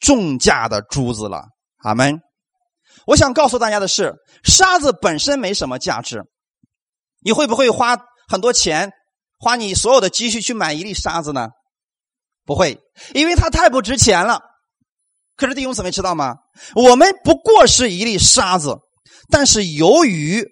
[0.00, 1.44] 重价的珠子了。
[1.82, 2.18] 阿门。
[3.06, 6.22] 我想告诉大家的是，沙子本身没什么价值，
[7.20, 8.90] 你会不会花很多钱，
[9.38, 11.48] 花你所有的积蓄去买一粒沙子呢？
[12.46, 12.78] 不会，
[13.12, 14.40] 因为它太不值钱了。
[15.36, 16.36] 可是弟兄姊妹知道吗？
[16.74, 18.76] 我们不过是一粒沙子，
[19.30, 20.46] 但是由于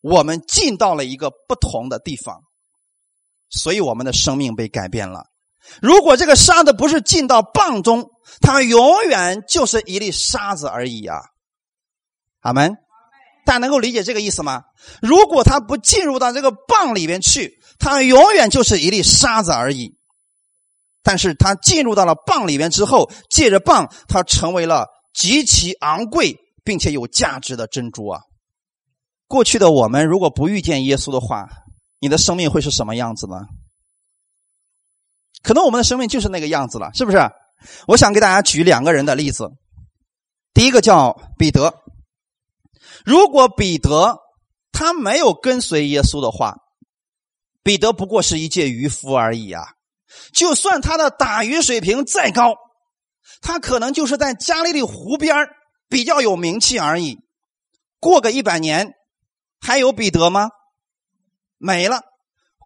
[0.00, 2.40] 我们进到了一个不同的地方，
[3.50, 5.26] 所以我们的生命被改变了。
[5.80, 8.10] 如果这个沙子不是进到蚌中，
[8.40, 11.18] 它永远就是一粒沙子而已啊！
[12.40, 12.74] 阿门。
[13.44, 14.62] 大家能够理解这个意思吗？
[15.00, 19.96] 如果它不进入到这个蚌里边去，它永远就是一粒沙子而已。
[21.02, 28.20] 但是它进入到了蚌里面之后，借着蚌，它成为了极其昂贵并且有价值的珍珠啊！
[29.26, 31.48] 过去的我们如果不遇见耶稣的话，
[31.98, 33.46] 你的生命会是什么样子呢？
[35.42, 37.18] 可能我们的生命就是那个样子了，是不是？
[37.88, 39.50] 我想给大家举两个人的例子。
[40.54, 41.74] 第一个叫彼得。
[43.04, 44.18] 如果彼得
[44.70, 46.56] 他没有跟随耶稣的话，
[47.62, 49.64] 彼得不过是一介渔夫而已啊！
[50.32, 52.54] 就算他的打鱼水平再高，
[53.40, 55.36] 他可能就是在加利利湖边
[55.88, 57.18] 比较有名气而已。
[58.00, 58.94] 过个一百年。
[59.64, 60.50] 还有彼得吗？
[61.56, 62.02] 没了。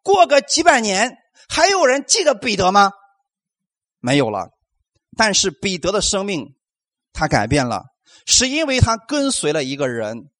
[0.02, 2.90] 过个几百年，还有人记得彼得吗？
[4.00, 4.48] 没有了。
[5.14, 6.54] 但是彼得的生命
[7.12, 7.82] 他改变了，
[8.24, 10.30] 是因为他跟随了一个人，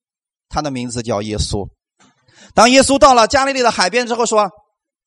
[0.49, 1.69] 他的名字叫耶稣。
[2.55, 4.51] 当耶稣到了加利利的海边之后，说：“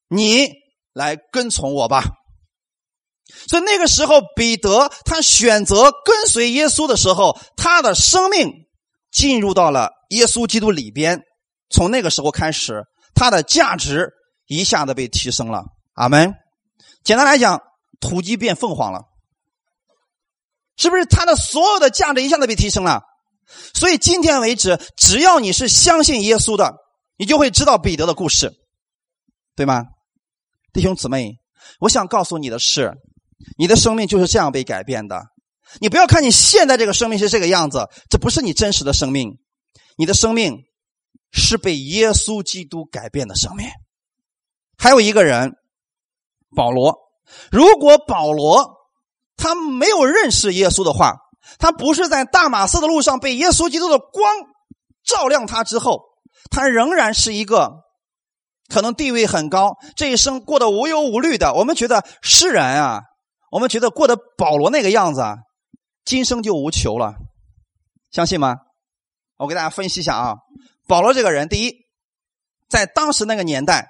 [0.08, 0.52] 你
[0.94, 2.04] 来跟从我吧。”
[3.48, 8.52] 所以那个时候，彼得他选择跟随耶稣的时候，他的生命
[9.12, 11.22] 进入到了耶稣基督里边。
[11.70, 14.10] 从那个时候开始，他的价值
[14.48, 15.64] 一下子被提升了。
[15.94, 16.34] 阿门。
[17.04, 17.62] 简单来讲，
[18.00, 19.04] 土鸡变凤凰了，
[20.76, 21.06] 是不是？
[21.06, 23.04] 他的所有的价值一下子被提升了。
[23.76, 26.74] 所以今天为止，只要你是相信耶稣的，
[27.18, 28.52] 你就会知道彼得的故事，
[29.56, 29.84] 对吗？
[30.74, 31.38] 弟兄姊妹，
[31.80, 32.94] 我想告诉你的是，
[33.58, 35.22] 你的生命就是这样被改变的。
[35.80, 39.38] 你不要看你现在这个生命是这个样子，这不是你真实的生命。
[39.98, 40.64] 你的生命
[41.32, 43.68] 是被耶稣基督改变的生命。
[44.78, 45.54] 还有一个人，
[46.56, 46.98] 保罗。
[47.52, 48.78] 如果保罗
[49.38, 51.18] 他没有认识耶稣的话，
[51.60, 54.34] 他不是在大马色的路上被耶稣基督的光
[55.04, 56.02] 照亮他之后，
[56.50, 57.72] 他仍然是一个
[58.70, 61.54] 可能地位很高、这一生过得无忧无虑的。
[61.54, 63.02] 我们觉得世人啊，
[63.52, 65.38] 我们觉得过得保罗那个样子啊，
[66.06, 67.16] 今生就无求了，
[68.12, 68.56] 相信吗？
[69.38, 70.36] 我给大家分析一下啊，
[70.88, 71.74] 保罗这个人，第一，
[72.70, 73.90] 在当时那个年代，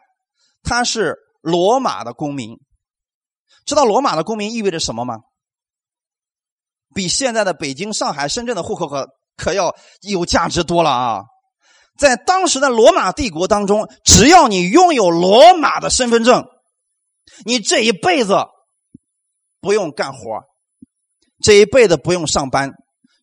[0.63, 2.57] 他是罗马的公民。
[3.65, 5.17] 知道罗马的公民意味着什么吗？
[6.95, 11.23] 比现在的北京、上海、深圳的户口可可要有价值多了啊！
[11.99, 16.45] 在当时的罗马帝国当中，只要你拥有罗马的身份证，
[17.45, 18.37] 你这一辈子
[19.59, 20.39] 不用干活，
[21.43, 22.71] 这一辈子不用上班，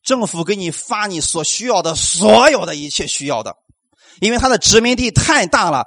[0.04, 3.54] 政府给你发你所需要的所有的一切需要的，
[4.20, 5.86] 因为他的殖民地太大了，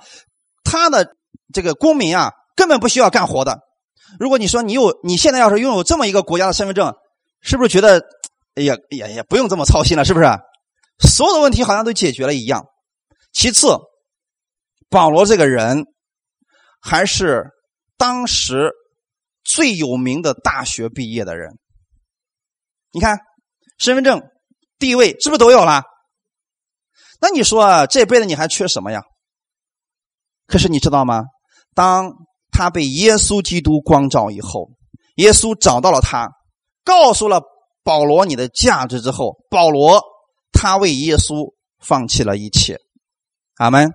[0.63, 1.15] 他的
[1.53, 3.59] 这个公民啊根本不需要干活的。
[4.19, 6.95] 如果你说你有，你现在要是拥有这么一个国家的身份证，
[7.41, 8.01] 是不是觉得，
[8.55, 10.25] 也，也也不用这么操心了，是不是？
[11.07, 12.65] 所有的问题好像都解决了一样。
[13.31, 13.77] 其次，
[14.89, 15.85] 保罗这个人
[16.81, 17.45] 还是
[17.97, 18.71] 当时
[19.43, 21.57] 最有名的大学毕业的人。
[22.91, 23.19] 你看，
[23.77, 24.21] 身份证、
[24.77, 25.83] 地位是不是都有了？
[27.21, 29.03] 那你说这辈子你还缺什么呀？
[30.47, 31.23] 可是你知道吗？
[31.75, 32.11] 当
[32.51, 34.71] 他被耶稣基督光照以后，
[35.15, 36.29] 耶稣找到了他，
[36.83, 37.41] 告诉了
[37.83, 40.01] 保罗你的价值之后，保罗
[40.51, 42.79] 他为耶稣放弃了一切。
[43.59, 43.91] 阿门。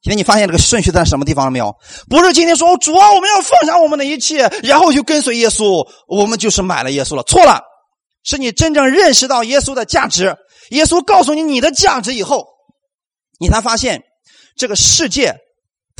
[0.00, 1.74] 今天你发现这个顺序在什么地方了没有？
[2.08, 7.22] 不是今天说主啊，我们要放下我们的一切，然后去跟随耶稣，我们就是买了耶稣了。
[7.24, 7.60] 错了，
[8.22, 10.36] 是你真正认识到耶稣的价值，
[10.70, 12.46] 耶稣告诉你你的价值以后，
[13.40, 14.02] 你才发现
[14.56, 15.34] 这个世界。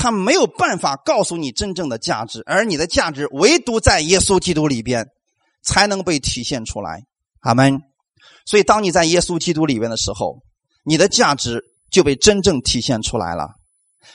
[0.01, 5.05] 他没有办法告诉你真正的价值，而你的价值唯独在耶稣基督里边
[5.65, 7.03] 才能被体现出来。
[7.41, 7.81] 阿门。
[8.47, 10.37] 所以，当你在耶稣基督里边的时候，
[10.85, 13.51] 你的价值就被真正体现出来了。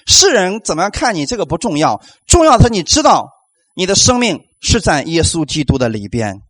[0.05, 3.29] 世人怎么样看你这个不重要，重要的是你知道
[3.75, 6.41] 你的生命是在耶稣基督的里边。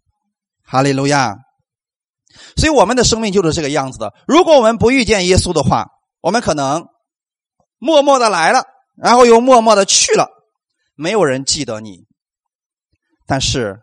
[0.64, 1.36] 哈利路亚。
[2.56, 4.14] 所以，我们的生命就是这个样子的。
[4.28, 5.86] 如果我们不遇见耶稣的话，
[6.22, 6.88] 我们可能
[7.78, 8.64] 默默的来了。
[8.96, 10.30] 然后又默默的去了，
[10.96, 12.06] 没有人记得你。
[13.26, 13.82] 但是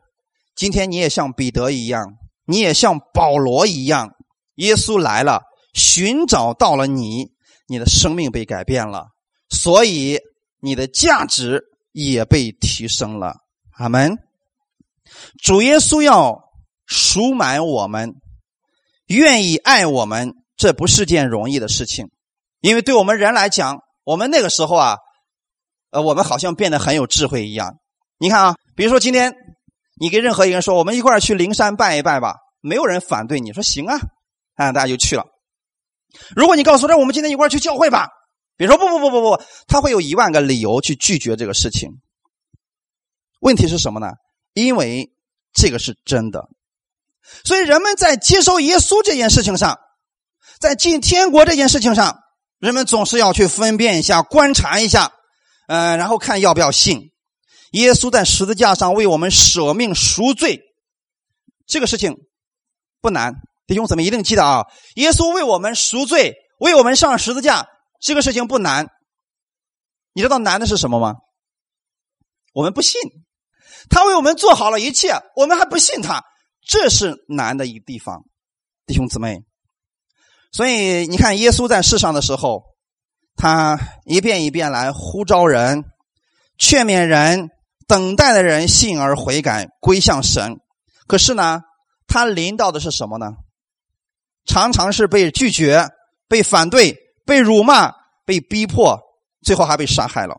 [0.55, 4.11] 今天你也像彼得一样，你也像保罗一样，
[4.55, 7.33] 耶稣来了，寻找到了你，
[7.67, 9.09] 你的生命被改变了，
[9.49, 10.19] 所以
[10.61, 13.37] 你的价值也被提升了。
[13.79, 14.19] 阿门。
[15.43, 16.45] 主耶稣要
[16.87, 18.15] 赎买我们，
[19.07, 22.11] 愿意爱我们，这不是件容易的事情，
[22.61, 23.81] 因为对我们人来讲。
[24.03, 24.97] 我们那个时候啊，
[25.91, 27.77] 呃，我们好像变得很有智慧一样。
[28.19, 29.35] 你看啊，比如说今天
[30.01, 33.39] 你跟任何一个人说，我们一块儿去灵山拜一拜吧，没有人反对。
[33.39, 33.99] 你说行啊，
[34.57, 35.27] 啊，大家就去了。
[36.35, 38.09] 如果你告诉他，我们今天一块去教会吧，
[38.57, 41.91] 比如说不不不不不，他会有一万个理由去拒绝这个事情。
[43.41, 44.09] 问题是什么呢？
[44.53, 45.13] 因为
[45.53, 46.49] 这个是真的，
[47.45, 49.79] 所以人们在接受耶稣这件事情上，
[50.59, 52.21] 在进天国这件事情上。
[52.61, 55.15] 人们总是要去分辨一下、观察一下，
[55.67, 57.11] 嗯，然后看要不要信。
[57.71, 60.61] 耶稣在十字架上为我们舍命赎罪，
[61.67, 62.19] 这个事情
[63.01, 63.33] 不难，
[63.71, 64.67] 弟兄姊妹一定记得啊！
[64.97, 67.69] 耶稣为我们赎罪，为我们上十字架，
[68.01, 68.89] 这个事情不难。
[70.13, 71.15] 你知道难的是什么吗？
[72.53, 73.01] 我们不信，
[73.89, 76.25] 他为我们做好了一切，我们还不信他，
[76.67, 78.25] 这是难的一个地方，
[78.87, 79.39] 弟兄姊妹。
[80.51, 82.65] 所以你看，耶稣在世上的时候，
[83.37, 85.85] 他一遍一遍来呼召人、
[86.59, 87.51] 劝勉人、
[87.87, 90.57] 等待的人信而悔改、归向神。
[91.07, 91.61] 可是呢，
[92.09, 93.27] 他临到的是什么呢？
[94.47, 95.89] 常常是被拒绝、
[96.29, 97.93] 被反对、被辱骂、
[98.25, 98.99] 被逼迫，
[99.43, 100.37] 最后还被杀害了。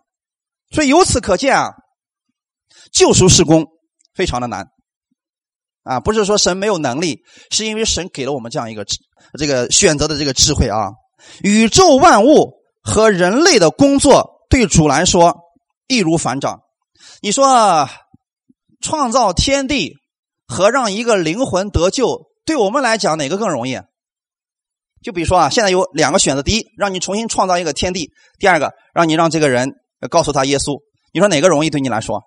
[0.72, 1.72] 所以由此可见啊，
[2.94, 3.66] 救赎事工
[4.14, 4.68] 非常的难。
[5.84, 8.86] 啊，不是说神没有能力，是因为神给了我们这样一个
[9.40, 10.92] 这个选择的这个智慧啊。
[11.44, 15.36] 宇宙万物和人类的工作对主来说
[15.88, 16.60] 易如反掌。
[17.22, 17.90] 你说
[18.80, 19.96] 创造天地
[20.48, 23.80] 和让一个灵魂得救，对我们来讲哪个更容易？
[25.04, 28.06] 就比如说啊，现在有两个选择：第一，让你重新创造一个天地；
[28.40, 29.72] 第二个，让你让这个人
[30.10, 30.80] 告诉他耶稣。
[31.14, 31.70] 你说哪个容易？
[31.70, 32.22] 对你来说，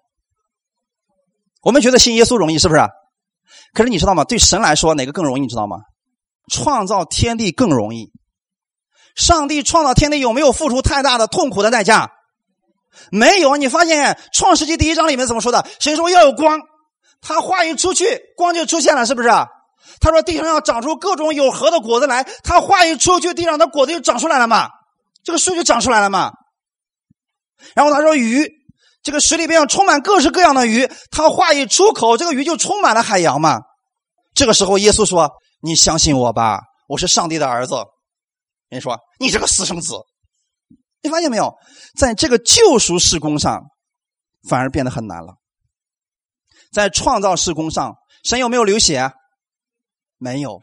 [1.62, 2.80] 我们觉得信耶稣容易，是不是？
[3.72, 4.24] 可是你知道吗？
[4.24, 5.40] 对神来说，哪个更容易？
[5.40, 5.78] 你知道吗？
[6.52, 8.10] 创造天地更容易。
[9.16, 12.10] 上帝创造天地有没有付出太大的痛苦的代价？
[13.10, 13.56] 没有。
[13.56, 15.66] 你发现《创世纪》第一章里面怎么说的？
[15.78, 16.60] 神说要有光，
[17.20, 19.28] 他话一出去，光就出现了，是不是？
[20.00, 24.68] 他说地上要长出各种有核的果子来，他话一出去，地上的果子就长出来了嘛，
[25.22, 26.32] 这个树就长出来了嘛。
[27.74, 28.50] 然后他说鱼，
[29.02, 33.60] 这个水里边要充满各式各样的鱼，他话一出口，这个鱼就充满了海洋嘛。
[34.34, 35.30] 这个时候，耶稣说
[35.62, 37.76] ：“你相信我吧，我是上帝的儿子。”
[38.68, 39.94] 人说：“你这个私生子。”
[41.02, 41.54] 你发现没有，
[41.98, 43.62] 在这个救赎事工上，
[44.48, 45.34] 反而变得很难了。
[46.72, 49.12] 在创造事工上，神有没有流血？
[50.18, 50.62] 没有，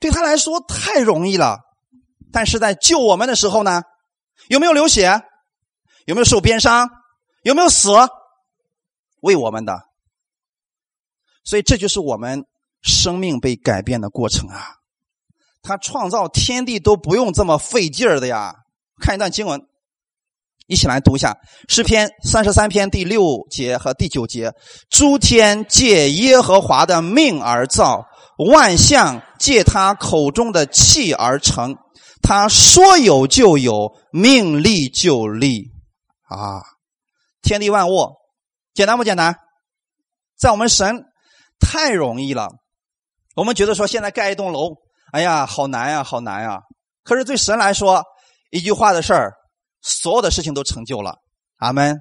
[0.00, 1.58] 对他来说太容易了。
[2.32, 3.82] 但是在救我们的时候呢，
[4.48, 5.22] 有没有流血？
[6.06, 6.88] 有没有受鞭伤？
[7.42, 7.90] 有没有死？
[9.20, 9.82] 为我们的。
[11.44, 12.44] 所以这就是我们。
[12.80, 14.76] 生命被改变的过程啊，
[15.62, 18.54] 他创造天地都不用这么费劲儿的呀。
[19.02, 19.60] 看一段经文，
[20.68, 21.36] 一起来读一下
[21.68, 24.52] 诗篇三十三篇第六节和第九节：
[24.88, 28.06] 诸天借耶和华的命而造，
[28.38, 31.76] 万象借他口中的气而成。
[32.22, 35.70] 他说有就有，命立就立。
[36.28, 36.62] 啊，
[37.42, 38.16] 天地万物，
[38.74, 39.36] 简单不简单？
[40.36, 41.04] 在我们神
[41.58, 42.48] 太容易了。
[43.34, 44.74] 我们觉得说现在盖一栋楼，
[45.12, 46.60] 哎呀，好难呀，好难呀。
[47.02, 48.04] 可是对神来说，
[48.50, 49.32] 一句话的事儿，
[49.80, 51.16] 所有的事情都成就了。
[51.56, 51.96] 阿门。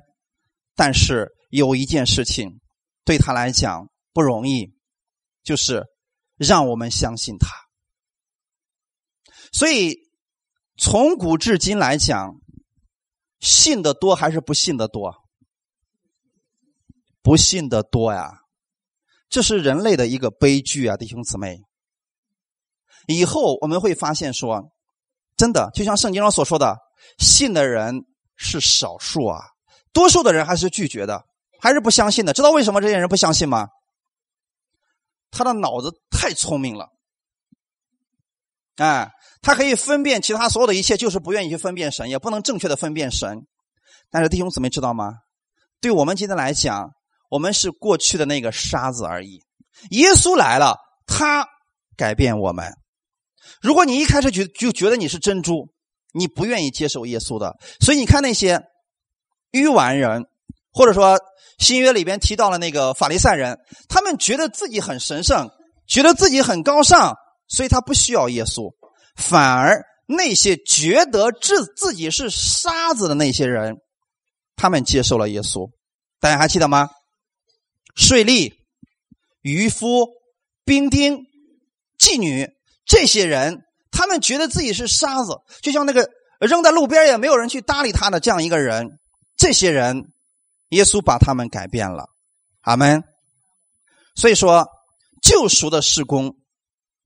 [0.76, 2.60] 但是有一件事情
[3.06, 4.74] 对他来讲不容易，
[5.44, 5.84] 就是
[6.38, 7.48] 让我们相信他。
[9.52, 9.96] 所以
[10.78, 12.36] 从古至今来讲，
[13.40, 15.16] 信的多还是不信的多？
[17.22, 18.32] 不信的多呀。
[19.30, 21.60] 这是人类的一个悲剧啊，弟兄姊妹。
[23.08, 24.72] 以后我们会发现说，
[25.36, 26.78] 真的就像圣经上所说的，
[27.18, 29.40] 信的人是少数啊，
[29.92, 31.26] 多数的人还是拒绝的，
[31.60, 32.34] 还是不相信的。
[32.34, 33.68] 知道为什么这些人不相信吗？
[35.32, 36.90] 他的脑子太聪明了，
[38.76, 39.12] 哎，
[39.42, 43.46] 他可以分辨其他所有的一切，就是不愿意去分辨神，也不能正确的分辨神。
[44.10, 45.14] 但是弟兄姊妹知道吗？
[45.80, 46.92] 对我们今天来讲。
[47.30, 49.44] 我们是过去的那个沙子而已。
[49.90, 51.46] 耶稣来了，他
[51.98, 52.72] 改变我们。
[53.62, 55.68] 如果你一开始就就觉得你是珍珠，
[56.14, 57.58] 你不愿意接受耶稣的。
[57.82, 58.62] 所以你看那些
[59.52, 60.24] 愚顽人，
[60.78, 61.20] 或者说
[61.58, 63.58] 新约里边提到了那个法利赛人，
[63.90, 65.50] 他们觉得自己很神圣，
[65.88, 67.16] 觉得自己很高尚，
[67.48, 68.72] 所以他不需要耶稣。
[69.16, 73.78] 反而那些觉得自自己是沙子的那些人，
[74.56, 75.68] 他们接受了耶稣。
[76.20, 76.90] 大家还记得吗？
[77.96, 78.54] 税吏、
[79.42, 80.06] 渔夫、
[80.64, 81.18] 兵丁、
[82.00, 82.48] 妓女，
[82.86, 86.08] 这些人，他们觉得自己是沙子，就像那个
[86.40, 89.00] 扔在路边也没有人去搭理他的这样一个人。
[89.36, 90.04] 这些人，
[90.70, 92.09] 耶稣把他们改变了。
[92.61, 93.03] 阿门。
[94.15, 94.68] 所以说，
[95.22, 96.36] 救赎的施工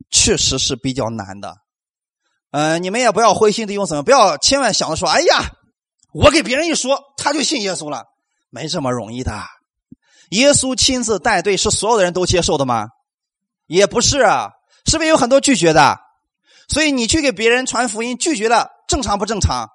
[0.10, 1.58] 确实是比较难的。
[2.52, 5.52] 嗯，你们也不要灰心的用什么，不要千万想着说，哎呀，
[6.14, 8.06] 我给别人一说，他就信耶稣了，
[8.50, 9.42] 没这么容易的。
[10.32, 12.88] 耶稣亲自带队，是所有的人都接受的吗？
[13.68, 14.52] 也不是啊，
[14.86, 16.00] 是不是有很多拒绝的？
[16.68, 19.70] 所以你去给别人传福音，拒绝了，正常不正常？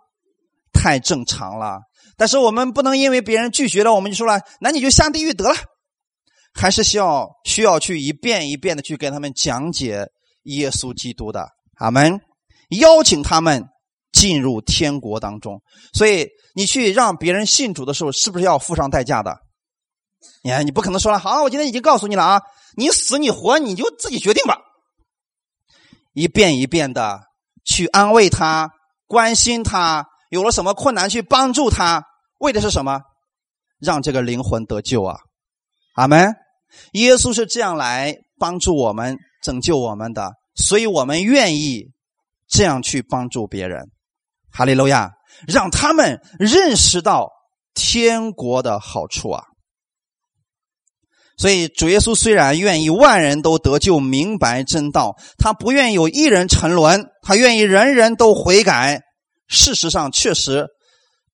[0.73, 1.81] 太正常了。
[2.17, 5.55] 但是我们不能因为别人拒绝了，我们就说了，那你就下地狱得了。
[6.55, 10.07] 还是需要需要去一遍一遍的去给他们讲解
[10.45, 11.49] 耶稣基督的。
[11.79, 12.21] 阿门。
[12.71, 13.65] 邀请他们
[14.11, 15.61] 进入天国当中。
[15.93, 19.37] 所以你去让别人信主的时候，是不是要付上代价的？
[20.43, 22.41] 你看，你不可能说了，好，我今天已经告诉你了啊，
[22.77, 24.59] 你死你活你就自己决定吧。
[26.15, 27.21] 一遍一遍的
[27.65, 28.71] 去安慰他、
[29.07, 32.05] 关心他，有了什么困难去帮助他，
[32.39, 33.01] 为的是什么？
[33.81, 35.17] 让这个灵魂得救啊！
[35.95, 36.35] 阿门。
[36.93, 41.93] 耶稣是这样来帮助我们、拯救我们的，所以我们愿意
[42.49, 43.91] 这样去帮助别人。
[44.51, 45.13] 哈利路亚，
[45.47, 47.31] 让他们认识到
[47.75, 49.45] 天国的好处啊！
[51.39, 59.03] 所以，主耶稣虽然愿意万人都得救、明白真道，他不愿意有一人沉沦，他愿意人人都悔改。
[59.49, 60.67] 事实上，确实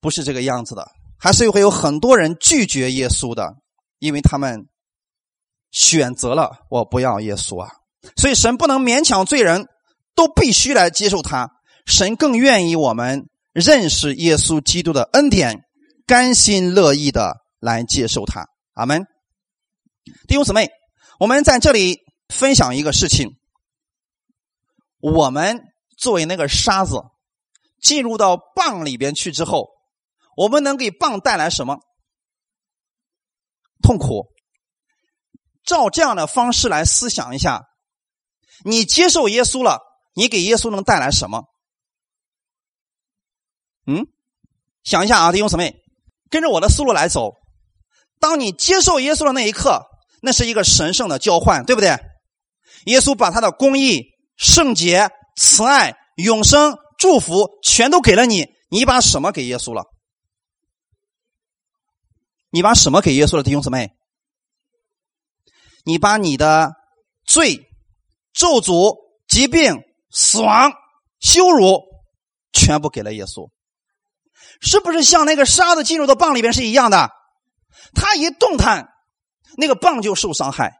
[0.00, 0.86] 不是这个样子的，
[1.18, 3.54] 还是会有很多人拒绝耶稣的，
[3.98, 4.66] 因为他们
[5.70, 7.70] 选择了我不要耶稣啊。
[8.16, 9.66] 所以，神不能勉强罪人
[10.14, 11.50] 都必须来接受他，
[11.86, 15.60] 神更愿意我们认识耶稣基督的恩典，
[16.06, 18.44] 甘心乐意的来接受他。
[18.74, 19.04] 阿门。
[20.26, 20.68] 弟兄姊妹，
[21.20, 23.36] 我们在这里分享一个事情：
[25.00, 25.60] 我们
[25.96, 26.96] 作为那个沙子，
[27.82, 29.68] 进入到蚌里边去之后，
[30.36, 31.78] 我们能给蚌带来什么？
[33.82, 34.28] 痛苦。
[35.64, 37.62] 照这样的方式来思想一下，
[38.64, 39.80] 你接受耶稣了，
[40.14, 41.44] 你给耶稣能带来什么？
[43.86, 44.06] 嗯，
[44.84, 45.74] 想一下啊，弟兄姊妹，
[46.30, 47.34] 跟着我的思路来走。
[48.20, 49.82] 当你接受耶稣的那一刻，
[50.20, 51.96] 那是一个神圣的交换，对不对？
[52.86, 54.02] 耶稣把他的公义、
[54.36, 59.86] 圣洁、慈爱、永生、祝福全都给了你，你把什么给耶稣了？
[62.50, 63.90] 你把什么给耶稣了，弟兄姊妹？
[65.84, 66.76] 你把你的
[67.26, 67.68] 罪、
[68.32, 68.94] 咒诅、
[69.26, 69.82] 疾病、
[70.12, 70.70] 死亡、
[71.18, 71.82] 羞辱
[72.52, 73.50] 全部给了耶稣，
[74.60, 77.10] 是不是像那个沙子进入到蚌里边是一样的？
[77.96, 78.86] 它一动弹，
[79.56, 80.72] 那个蚌就受伤害。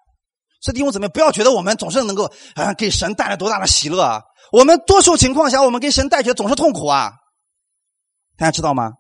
[0.60, 4.22] 所以弟兄姊妹，不要觉得我们总是能够啊给神带来多大的喜乐啊！
[4.52, 7.12] 我们多数情况下，我们给神带去的总是痛苦啊！
[8.36, 8.92] 大家知道吗？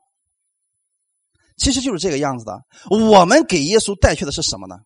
[1.58, 2.58] 其实就是这个样子的。
[2.90, 4.76] 我们给耶稣带去的是什么呢？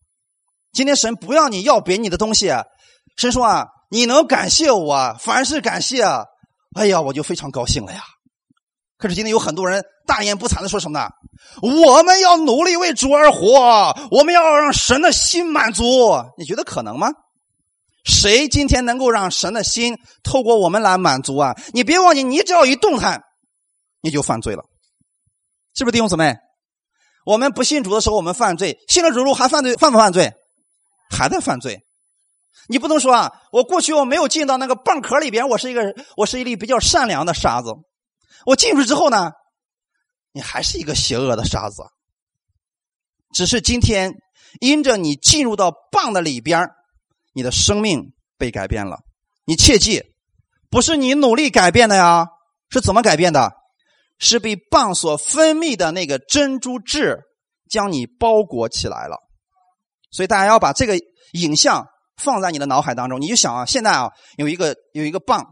[0.73, 2.53] 今天神不要你要别你的东西，
[3.17, 6.03] 神说啊，你能感谢我，凡事感谢，
[6.75, 8.03] 哎呀，我就非常高兴了呀。
[8.99, 11.09] 可是今天有很多人大言不惭的说什么呢？
[11.63, 15.85] 我们要努力为主而活，我们要让神的心满足。
[16.37, 17.13] 你觉得可能吗？
[18.07, 21.55] 谁今天能够让神的心透过我们来满足啊？
[21.75, 23.23] 你别忘记，你只要一动弹，
[24.01, 24.63] 你就犯罪了，
[25.75, 26.37] 是不是弟兄姊妹？
[27.25, 30.33] 我们不信主的时候，我们犯罪；信了主后还犯罪，犯不犯罪？
[31.11, 31.81] 还在犯罪，
[32.69, 33.33] 你不能说啊！
[33.51, 37.75] 我过去我没有进到那个蚌壳里边，我是一个，我是一粒比较善良的沙子。
[38.45, 39.33] 我进去之后呢，
[40.33, 41.83] 你还是一个邪恶的沙子。
[43.35, 44.15] 只是今天
[44.61, 46.69] 因着你进入到蚌的里边，
[47.37, 49.01] 你的生命被改变了。
[49.45, 50.03] 你切记，
[50.71, 52.29] 不是你努力改变的呀，
[52.71, 53.53] 是怎么改变的？
[54.19, 57.19] 是被蚌所分泌的那个珍珠质
[57.69, 59.19] 将你包裹起来了。
[60.11, 60.99] 所以大家要把这个
[61.35, 61.85] 影像
[62.17, 64.09] 放在你的脑海当中，你就想啊，现在啊
[64.39, 65.45] 有一个有一个蚌，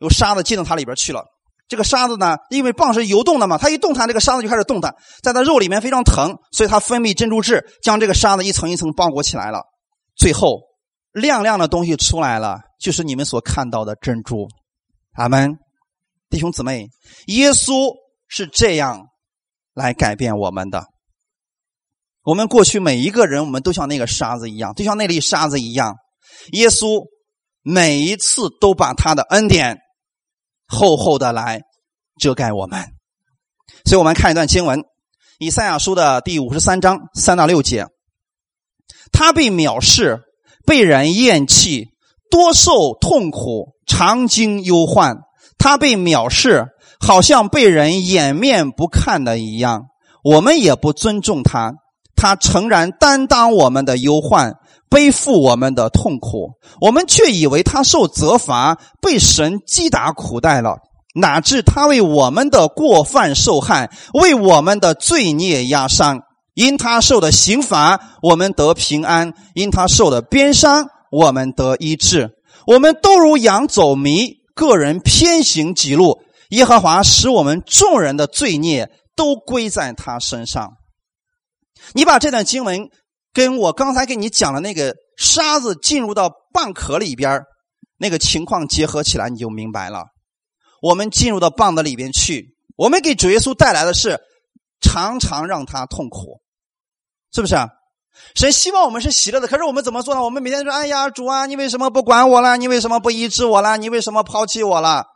[0.00, 1.24] 有沙子进到它里边去了。
[1.68, 9.62] 这个沙子呢，因为蚌是游动的嘛，它一动弹，这个沙子就开始动弹，在它肉里面非常疼，所以它分泌珍珠质，将这个沙子一层一层包裹起来了。
[10.14, 10.60] 最后
[11.12, 14.48] 亮亮的东西出来了，就是你们所看到的珍珠。
[15.12, 15.56] 阿门，
[16.30, 16.88] 弟兄姊妹，
[17.26, 17.92] 耶稣
[18.28, 19.06] 是这样
[19.74, 20.84] 来改变我们的。
[22.22, 25.96] 我们过去每一个人，我们都像那个沙子一样，就像那粒沙子一样。
[26.52, 27.06] 耶稣
[27.62, 29.78] 每一次都把他的恩典
[30.66, 31.62] 厚厚的来
[32.20, 32.84] 遮盖我们。
[33.84, 34.80] 所以我们看一段经文，
[35.38, 37.86] 《以赛亚书》的第五十三章三到六节：
[39.10, 40.20] 他被藐视，
[40.68, 41.86] 被人厌弃，
[42.30, 45.16] 多受痛苦，常经忧患。
[45.56, 46.66] 他被藐视，
[47.00, 49.86] 好像被人掩面不看的一样。
[50.22, 51.72] 我们也不尊重他。
[52.14, 54.56] 他诚然担当我们的忧患，
[54.90, 56.50] 背负我们的痛苦，
[56.82, 60.76] 我们却以为他受责罚，被神击打苦待了。
[61.14, 66.20] 哪知他为我们的过犯受害，为我们的罪孽压伤。
[66.58, 72.30] 因他受的刑罚，我们得平安；因他受的鞭伤，我们得医治。
[72.66, 76.20] 我们都如羊走迷，个人偏行己路。
[76.48, 80.72] 耶和华使我们众人的罪孽都归在他身上。
[81.92, 82.88] 你把这段经文
[83.32, 87.40] 跟我刚才给你讲的那个沙子进入到蚌壳里边
[87.98, 90.06] 那个情况结合起来，你就明白了。
[90.82, 94.18] 我们进入到蚌的里边去，我们给主耶稣带来的是
[94.80, 96.40] 常常让他痛苦，
[97.32, 97.68] 是不是啊？
[98.34, 100.22] 神希望我们是喜乐的，可是我们怎么做呢？
[100.22, 102.56] 我们每天说：“哎呀，主啊，你为什么不管我了？
[102.56, 103.76] 你为什么不医治我了？
[103.76, 105.06] 你为什么抛弃我了？”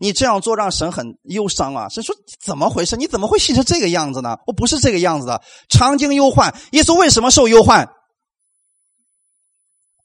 [0.00, 1.88] 你这样做让神很忧伤啊！
[1.88, 2.14] 神说
[2.44, 2.96] ：“怎么回事？
[2.96, 4.36] 你怎么会信成这个样子呢？
[4.46, 6.54] 我不是这个样子的，常经忧患。
[6.70, 7.88] 耶稣为什么受忧患？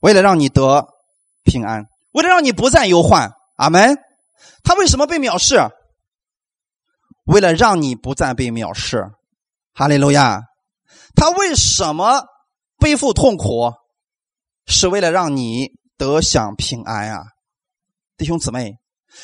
[0.00, 0.88] 为了让你得
[1.44, 3.30] 平安，为了让你不再忧患。
[3.56, 3.96] 阿门。
[4.64, 5.60] 他为什么被藐视？
[7.24, 9.12] 为了让你不再被藐视。
[9.74, 10.40] 哈利路亚。
[11.14, 12.22] 他为什么
[12.78, 13.72] 背负痛苦？
[14.66, 17.22] 是为了让你得享平安啊，
[18.16, 18.76] 弟兄姊妹。”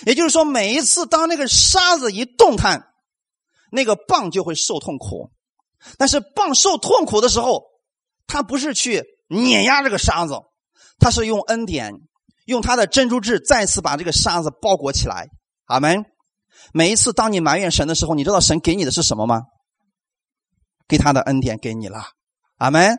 [0.07, 2.85] 也就是说，每一次当那个沙子一动弹，
[3.73, 5.33] 那个蚌就会受痛苦。
[5.99, 7.65] 但是蚌受痛苦的时候，
[8.29, 10.35] 它不是去碾压这个沙子，
[11.01, 11.93] 它是用恩典，
[12.45, 15.27] 用它的珍珠质再次把这个沙子包裹起来。
[15.65, 16.05] 阿门。
[16.73, 19.41] 每一次当你埋怨神的时候，你知道神给你的是什么吗？
[20.91, 22.03] 给他的恩典给你了。
[22.59, 22.99] 阿门。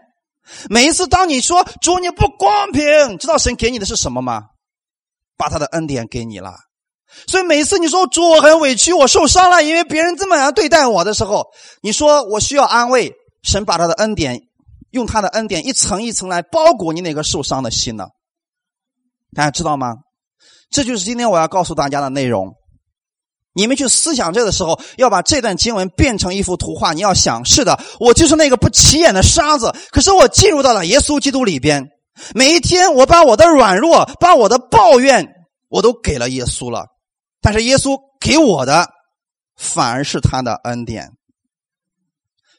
[0.70, 4.42] 每一次当你说主你不公平，知道神给你的是什么吗？
[5.38, 6.54] 把他的恩典给你了。
[7.28, 11.46] 所以每次你说主我很委屈，我受伤了，因为别人这么样对待我的时候，
[11.82, 13.14] 你说我需要安慰，
[13.44, 14.40] 神把他的恩典，
[14.90, 18.08] 用他的恩典一层一层来包裹你那个受伤的心呢？
[19.36, 19.94] 大家知道吗？
[20.72, 22.56] 这就是今天我要告诉大家的内容。
[23.54, 26.94] 你们去思想这个时候，要把这段经文变成一幅图画。
[26.94, 31.90] 你要想，是的，我就是那个不起眼的沙子，可是我进入到了耶稣基督里边。
[32.34, 35.28] 每一天，我把我的软弱、把我的抱怨，
[35.70, 36.86] 我都给了耶稣了。
[37.42, 38.88] 但是耶稣给我的，
[39.58, 41.10] 反而是他的恩典。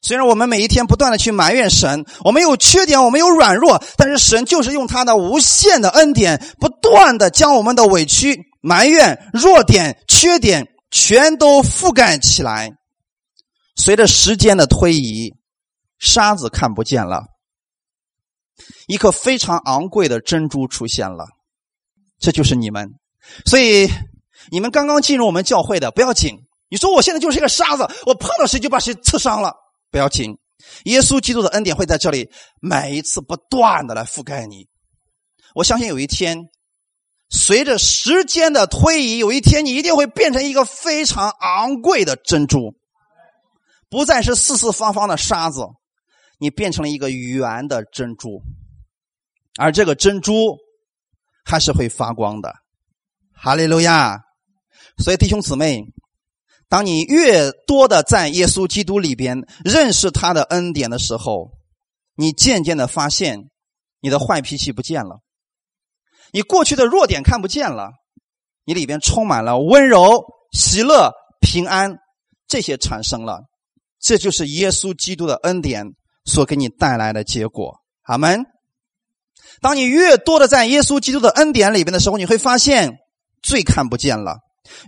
[0.02, 10.66] 虽然我们每一天不断的去埋怨神，我们有缺点，我们有软弱，但是神就是用他的无限的恩典，不断的将我们的委屈、埋怨、弱点、缺点。
[10.92, 12.70] 全都覆盖起来。
[13.74, 15.34] 随着时间的推移，
[15.98, 17.24] 沙子看不见了，
[18.86, 21.26] 一颗非常昂贵的珍珠出现了。
[22.18, 22.88] 这就是你们，
[23.46, 23.88] 所以
[24.50, 26.36] 你们刚刚进入我们教会的不要紧。
[26.68, 29.54] 你说我现在就是一个沙子，我碰到谁就把谁刺伤了，
[29.90, 30.36] 不要紧。
[30.84, 32.30] 耶稣基督的恩典会在这里
[32.60, 34.68] 每一次不断的来覆盖你。
[35.54, 36.38] 我相信有一天。
[37.34, 42.74] 随着时间的推移，有一天你一定会变成一个非常昂贵的珍珠，
[43.88, 45.62] 不再是四四方方的沙子，
[46.38, 48.42] 你变成了一个圆的珍珠，
[49.58, 50.58] 而这个珍珠
[51.42, 52.54] 还是会发光的。
[53.32, 54.20] 哈利路亚！
[54.98, 55.86] 所以弟兄姊妹，
[56.68, 61.52] 当你越多的在耶稣基督里边认识他的恩典的时候，
[62.14, 63.48] 你渐渐的发现
[64.00, 65.22] 你的坏脾气不见了。
[66.32, 67.90] 你过去的弱点看不见了，
[68.64, 71.98] 你里边充满了温柔、喜乐、平安，
[72.48, 73.42] 这些产生了，
[74.00, 75.86] 这就是耶稣基督的恩典
[76.24, 77.76] 所给你带来的结果。
[78.04, 78.46] 阿门。
[79.60, 82.98] 当你越多的在耶稣基督的恩典里边的时候，你会发现
[83.42, 84.38] 最看不见了，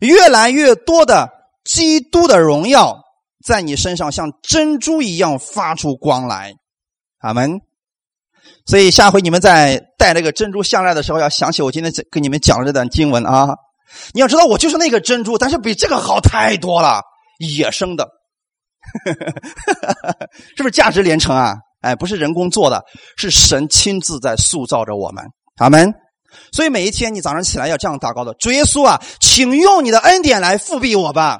[0.00, 1.28] 越来越多的
[1.62, 3.02] 基督的荣耀
[3.44, 6.54] 在你身上像珍珠一样发出光来。
[7.18, 7.60] 阿门。
[8.66, 13.48] 所以下回你们在戴那个珍珠项链的时候，要想起我今天跟你们讲的这段经文啊！
[14.12, 17.02] 你要知道，我就是那个珍珠，但是比这个好太多了，
[17.38, 18.08] 野生的，
[20.56, 21.54] 是不是价值连城啊？
[21.82, 22.82] 哎，不是人工做的，
[23.16, 25.22] 是神亲自在塑造着我们。
[25.58, 25.92] 阿门。
[26.50, 31.38] 所以每一天你早上起来要这样祷告的：主耶稣啊，请用你的恩典来复辟我吧，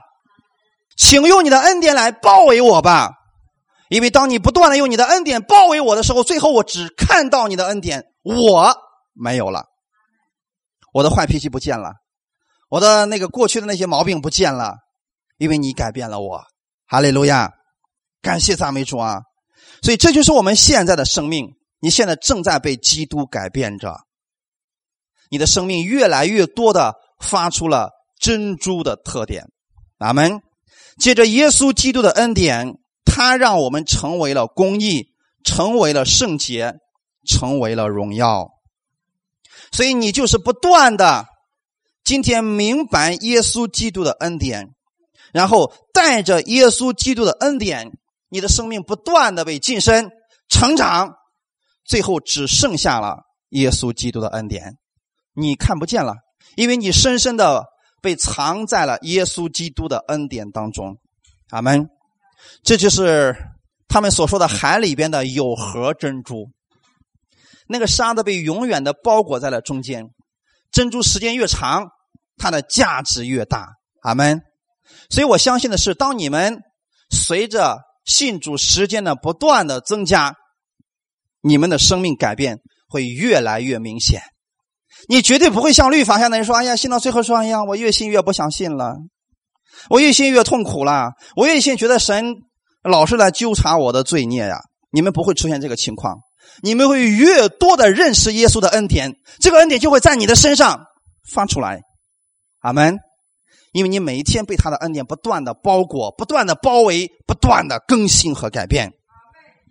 [0.97, 3.11] 请用你的恩典来包围我吧。
[3.91, 8.75] 因为当你不断的用你的恩典包围我的时候，最后我只看到你的恩典，我
[9.13, 9.67] 没有了，
[10.93, 11.93] 我的坏脾气不见了，
[12.71, 14.77] 我的那个过去的那些毛病不见了，
[15.37, 16.43] 因为你改变了我，
[16.87, 17.53] 哈利路亚，
[18.23, 19.21] 感谢赞美主啊！
[19.83, 24.01] 所以这就是我们现在的生命，你现在正在被基督改变着，
[25.31, 29.45] 你的生命越来越多的发出了珍珠的特点，
[29.99, 30.41] 阿门。
[30.99, 32.79] 借着耶稣基督的恩典。
[33.25, 35.07] 他让我们成为了公义，
[35.45, 36.75] 成为了圣洁，
[37.27, 38.51] 成为了荣耀。
[39.73, 41.25] 所以你就是不断的，
[42.05, 44.75] 今天明白耶稣基督的恩典，
[45.33, 47.93] 然后带着耶稣基督的恩典，
[48.29, 50.11] 你的生命不断的被晋升、
[50.51, 51.15] 成长，
[51.83, 54.77] 最后只剩下了耶稣基督的恩典，
[55.33, 56.13] 你看不见了，
[56.57, 57.65] 因为你深深的
[58.03, 60.99] 被藏在了耶稣基督的恩典当中。
[61.49, 61.89] 阿门。
[62.63, 63.37] 这就是
[63.89, 66.51] 他们所说的海里边的有核珍珠，
[67.69, 70.07] 那个沙子被永远的包裹在了中间。
[70.71, 71.89] 珍珠时间越长，
[72.37, 73.69] 它的价值越大。
[74.03, 74.43] 阿门。
[75.09, 76.61] 所以我相信的是，当你们
[77.11, 80.35] 随着信主时间的不断的增加，
[81.41, 84.21] 你们的生命改变会越来越明显。
[85.09, 88.95] 你绝对不会像律法下的人说：“哎呀，信到最后说，哎呀，我越信越不相信了。”
[89.91, 92.37] 我越信越痛苦了，我越信觉得神
[92.83, 94.59] 老是来纠察我的罪孽呀。
[94.91, 96.19] 你们不会出现这个情况，
[96.63, 100.85] 你们会越多的认识耶稣的恩典，这个恩典就会在你的身上
[101.33, 101.81] 发出来。
[102.61, 102.99] 阿门。
[103.73, 108.93] 因为你每一天被他的恩典不断的包裹、不断的包围、不断的更新和改变。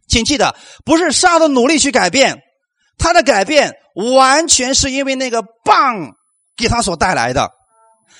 [0.09, 0.53] 请记得，
[0.83, 2.39] 不是沙的努力去改变，
[2.97, 3.75] 他的改变
[4.17, 6.15] 完全是因为那个棒
[6.57, 7.49] 给他所带来的。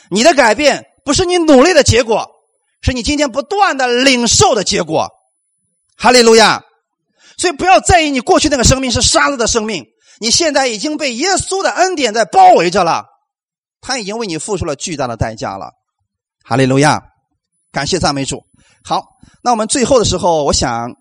[0.10, 0.86] 你的改变。
[1.04, 2.30] 不是你努力的结果，
[2.82, 5.10] 是你今天不断的领受的结果。
[5.98, 6.64] 哈利路亚！
[7.38, 9.86] 所以不要在意你过去那个生命是沙子的生命，
[10.20, 13.06] 你现在已经被耶稣的恩典在包围着了，
[13.82, 15.72] 他已经为你付出了巨大的代价了。
[16.44, 17.02] 哈利路亚！
[17.72, 18.44] 感谢赞美主。
[18.84, 19.04] 好，
[19.44, 20.92] 那我们最后的时候，我想，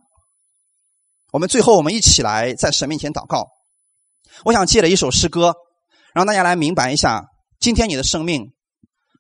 [1.33, 3.49] 我们最后我们一起来在神面前祷告。
[4.45, 5.55] 我想借着一首诗歌，
[6.15, 7.25] 让大家来明白一下，
[7.61, 8.53] 今天你的生命。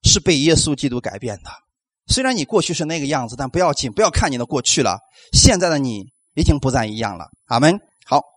[0.02, 1.50] 是被耶稣基督改变的。
[2.06, 4.98] 虽然你过去是那个样子，但不要紧，不要看你的过去了。
[5.32, 7.26] 现在的你已经不再一样了。
[7.46, 7.78] 阿门。
[8.04, 8.31] 好。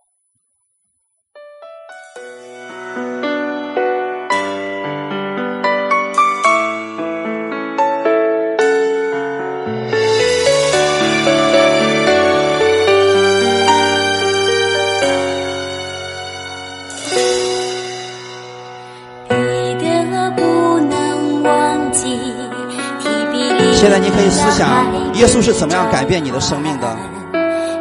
[23.88, 24.68] 现在你可以思想，
[25.14, 26.96] 耶稣是怎么样改变你的生命的？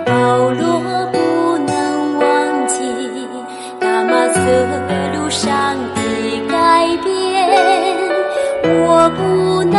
[0.06, 0.14] 保
[0.52, 0.80] 罗
[1.12, 2.78] 不能忘记
[3.80, 4.40] 大马色
[5.16, 6.02] 路上的
[6.48, 7.08] 改变，
[8.86, 9.74] 我不能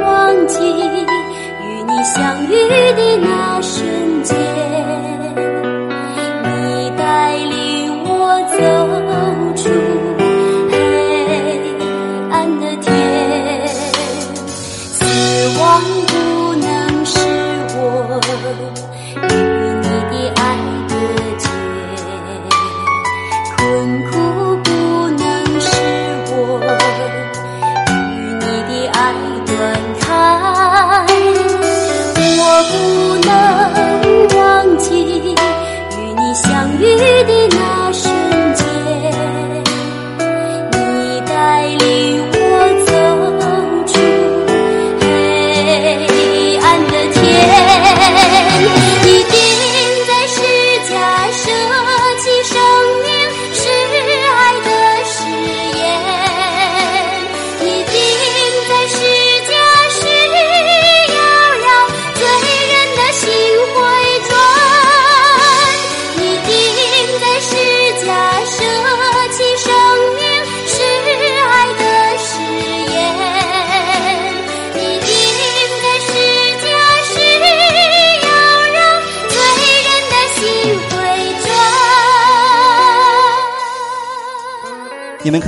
[0.00, 2.52] 忘记与你相遇
[2.96, 4.34] 的那瞬间，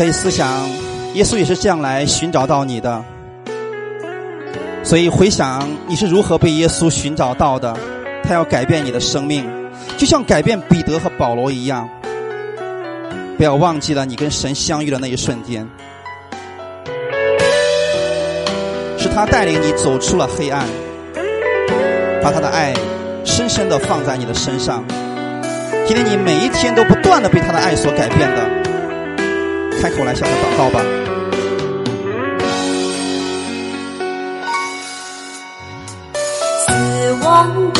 [0.01, 0.67] 可以思想，
[1.13, 3.05] 耶稣也是这样来寻找到你的。
[4.83, 7.77] 所以回想你是如何被耶稣寻找到的，
[8.25, 9.47] 他要改变你的生命，
[9.99, 11.87] 就像改变彼得和保罗一样。
[13.37, 15.69] 不要忘记了你跟神相遇的那一瞬间，
[18.97, 20.65] 是他带领你走出了黑暗，
[22.23, 22.73] 把他的爱
[23.27, 24.83] 深深的放在你的身上。
[25.87, 28.60] 今天你每一天都不断的被他的爱所改变的。
[29.81, 30.85] 开口来向他祷告吧。
[36.67, 37.73] 死亡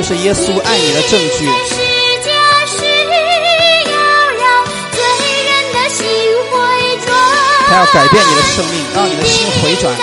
[0.00, 1.46] 就是耶稣爱你的证据。
[7.68, 9.94] 他要改变你的生命，让你的心回转。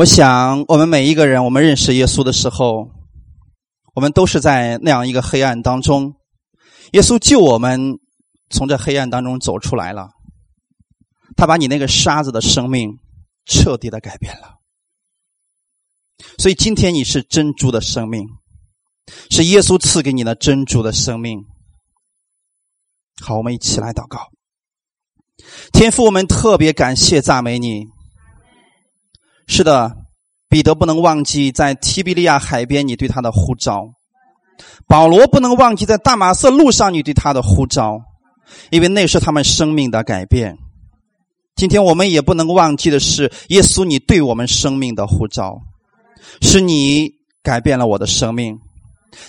[0.00, 2.88] 我想，我们每一个人，我们认识耶稣的时候，
[3.94, 6.14] 我们都是在那样一个黑暗当中。
[6.92, 7.98] 耶稣救我们
[8.48, 10.08] 从这黑暗当中走出来了。
[11.36, 12.96] 他把你那个沙子的生命
[13.44, 14.54] 彻底的改变了。
[16.38, 18.26] 所以今天你是珍珠的生命，
[19.30, 21.44] 是耶稣赐给你的珍珠的生命。
[23.20, 24.30] 好，我们一起来祷告。
[25.74, 27.84] 天父，我们特别感谢赞美你。
[29.52, 29.96] 是的，
[30.48, 33.80] 彼得不能忘记在提比利亚海边你对他的呼召；
[34.86, 38.00] 保罗不能忘记在大马色路上你对他的呼召，
[38.70, 40.56] 因为那是他们生命的改变。
[41.56, 45.60] 今天我们也不能忘记的是，耶稣你对我们生命的呼召，
[46.40, 47.10] 是你
[47.42, 48.56] 改变了我的生命，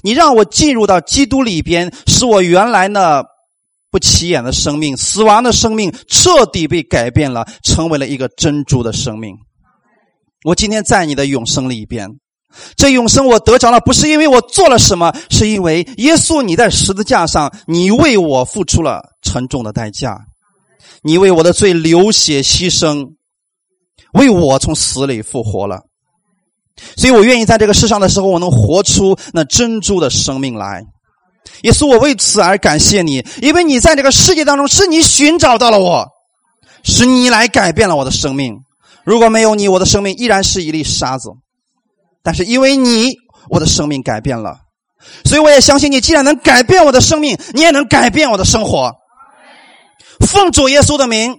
[0.04, 3.24] 你让我进入到基督里边，使我原来呢。
[3.90, 9.36] 不起眼的生命，死亡的生命，彻底被改变了，成为了一个珍珠的生命。
[10.44, 12.10] 我今天在你的永生里边，
[12.76, 20.18] 这永生我得着了，不是因为我做了什么，是因为耶稣你在十字架上，你为我付出了沉重的代价，
[21.04, 23.12] 你为我的罪流血牺牲，
[24.14, 25.82] 为我从死里复活了。
[26.98, 30.84] 所以我愿意在这个世上的时候，我能活出那珍珠的生命来。
[31.62, 36.08] 耶稣，我为此而感谢你，因为你在这个世界当中，是你寻找到了我，
[36.84, 38.58] 是你来改变了我的生命。
[39.04, 41.30] 如果没有你，我的生命依然是一粒沙子。
[42.24, 43.16] 但是因为你，
[43.50, 44.58] 我的生命改变了，
[45.26, 46.00] 所以我也相信你。
[46.00, 48.92] 既然能改变我的生命，你也能改变我的生活。
[50.28, 51.36] 奉主耶稣的名，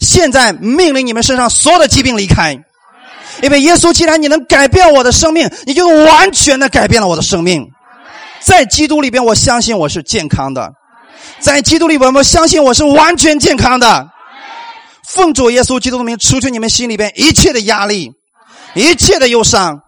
[0.00, 2.58] 现在命令你们身上所有的疾病离开，
[3.42, 7.64] 因为耶稣，既然你能改变我的生命，你就完全的改变了我的生命。
[8.40, 10.68] 在基督里边，我相信我是健康的；
[11.38, 14.08] 在基督里边，我相信我是完全健康的。
[15.06, 18.12] 奉主耶稣基督的名，除去你们心里边一切的压力、
[18.74, 19.80] 一切的忧伤，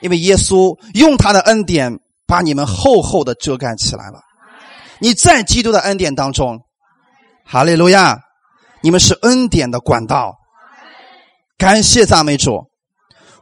[0.00, 4.20] 因为耶稣用他的恩典把你们厚厚的遮盖起来了。
[4.98, 6.60] 你在基督的恩典当中，
[7.44, 8.20] 哈利路亚！
[8.82, 10.36] 你们是恩典的管道。
[11.56, 12.66] 感谢赞美主，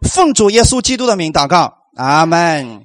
[0.03, 2.85] 奉主耶稣基督的名祷告，阿门。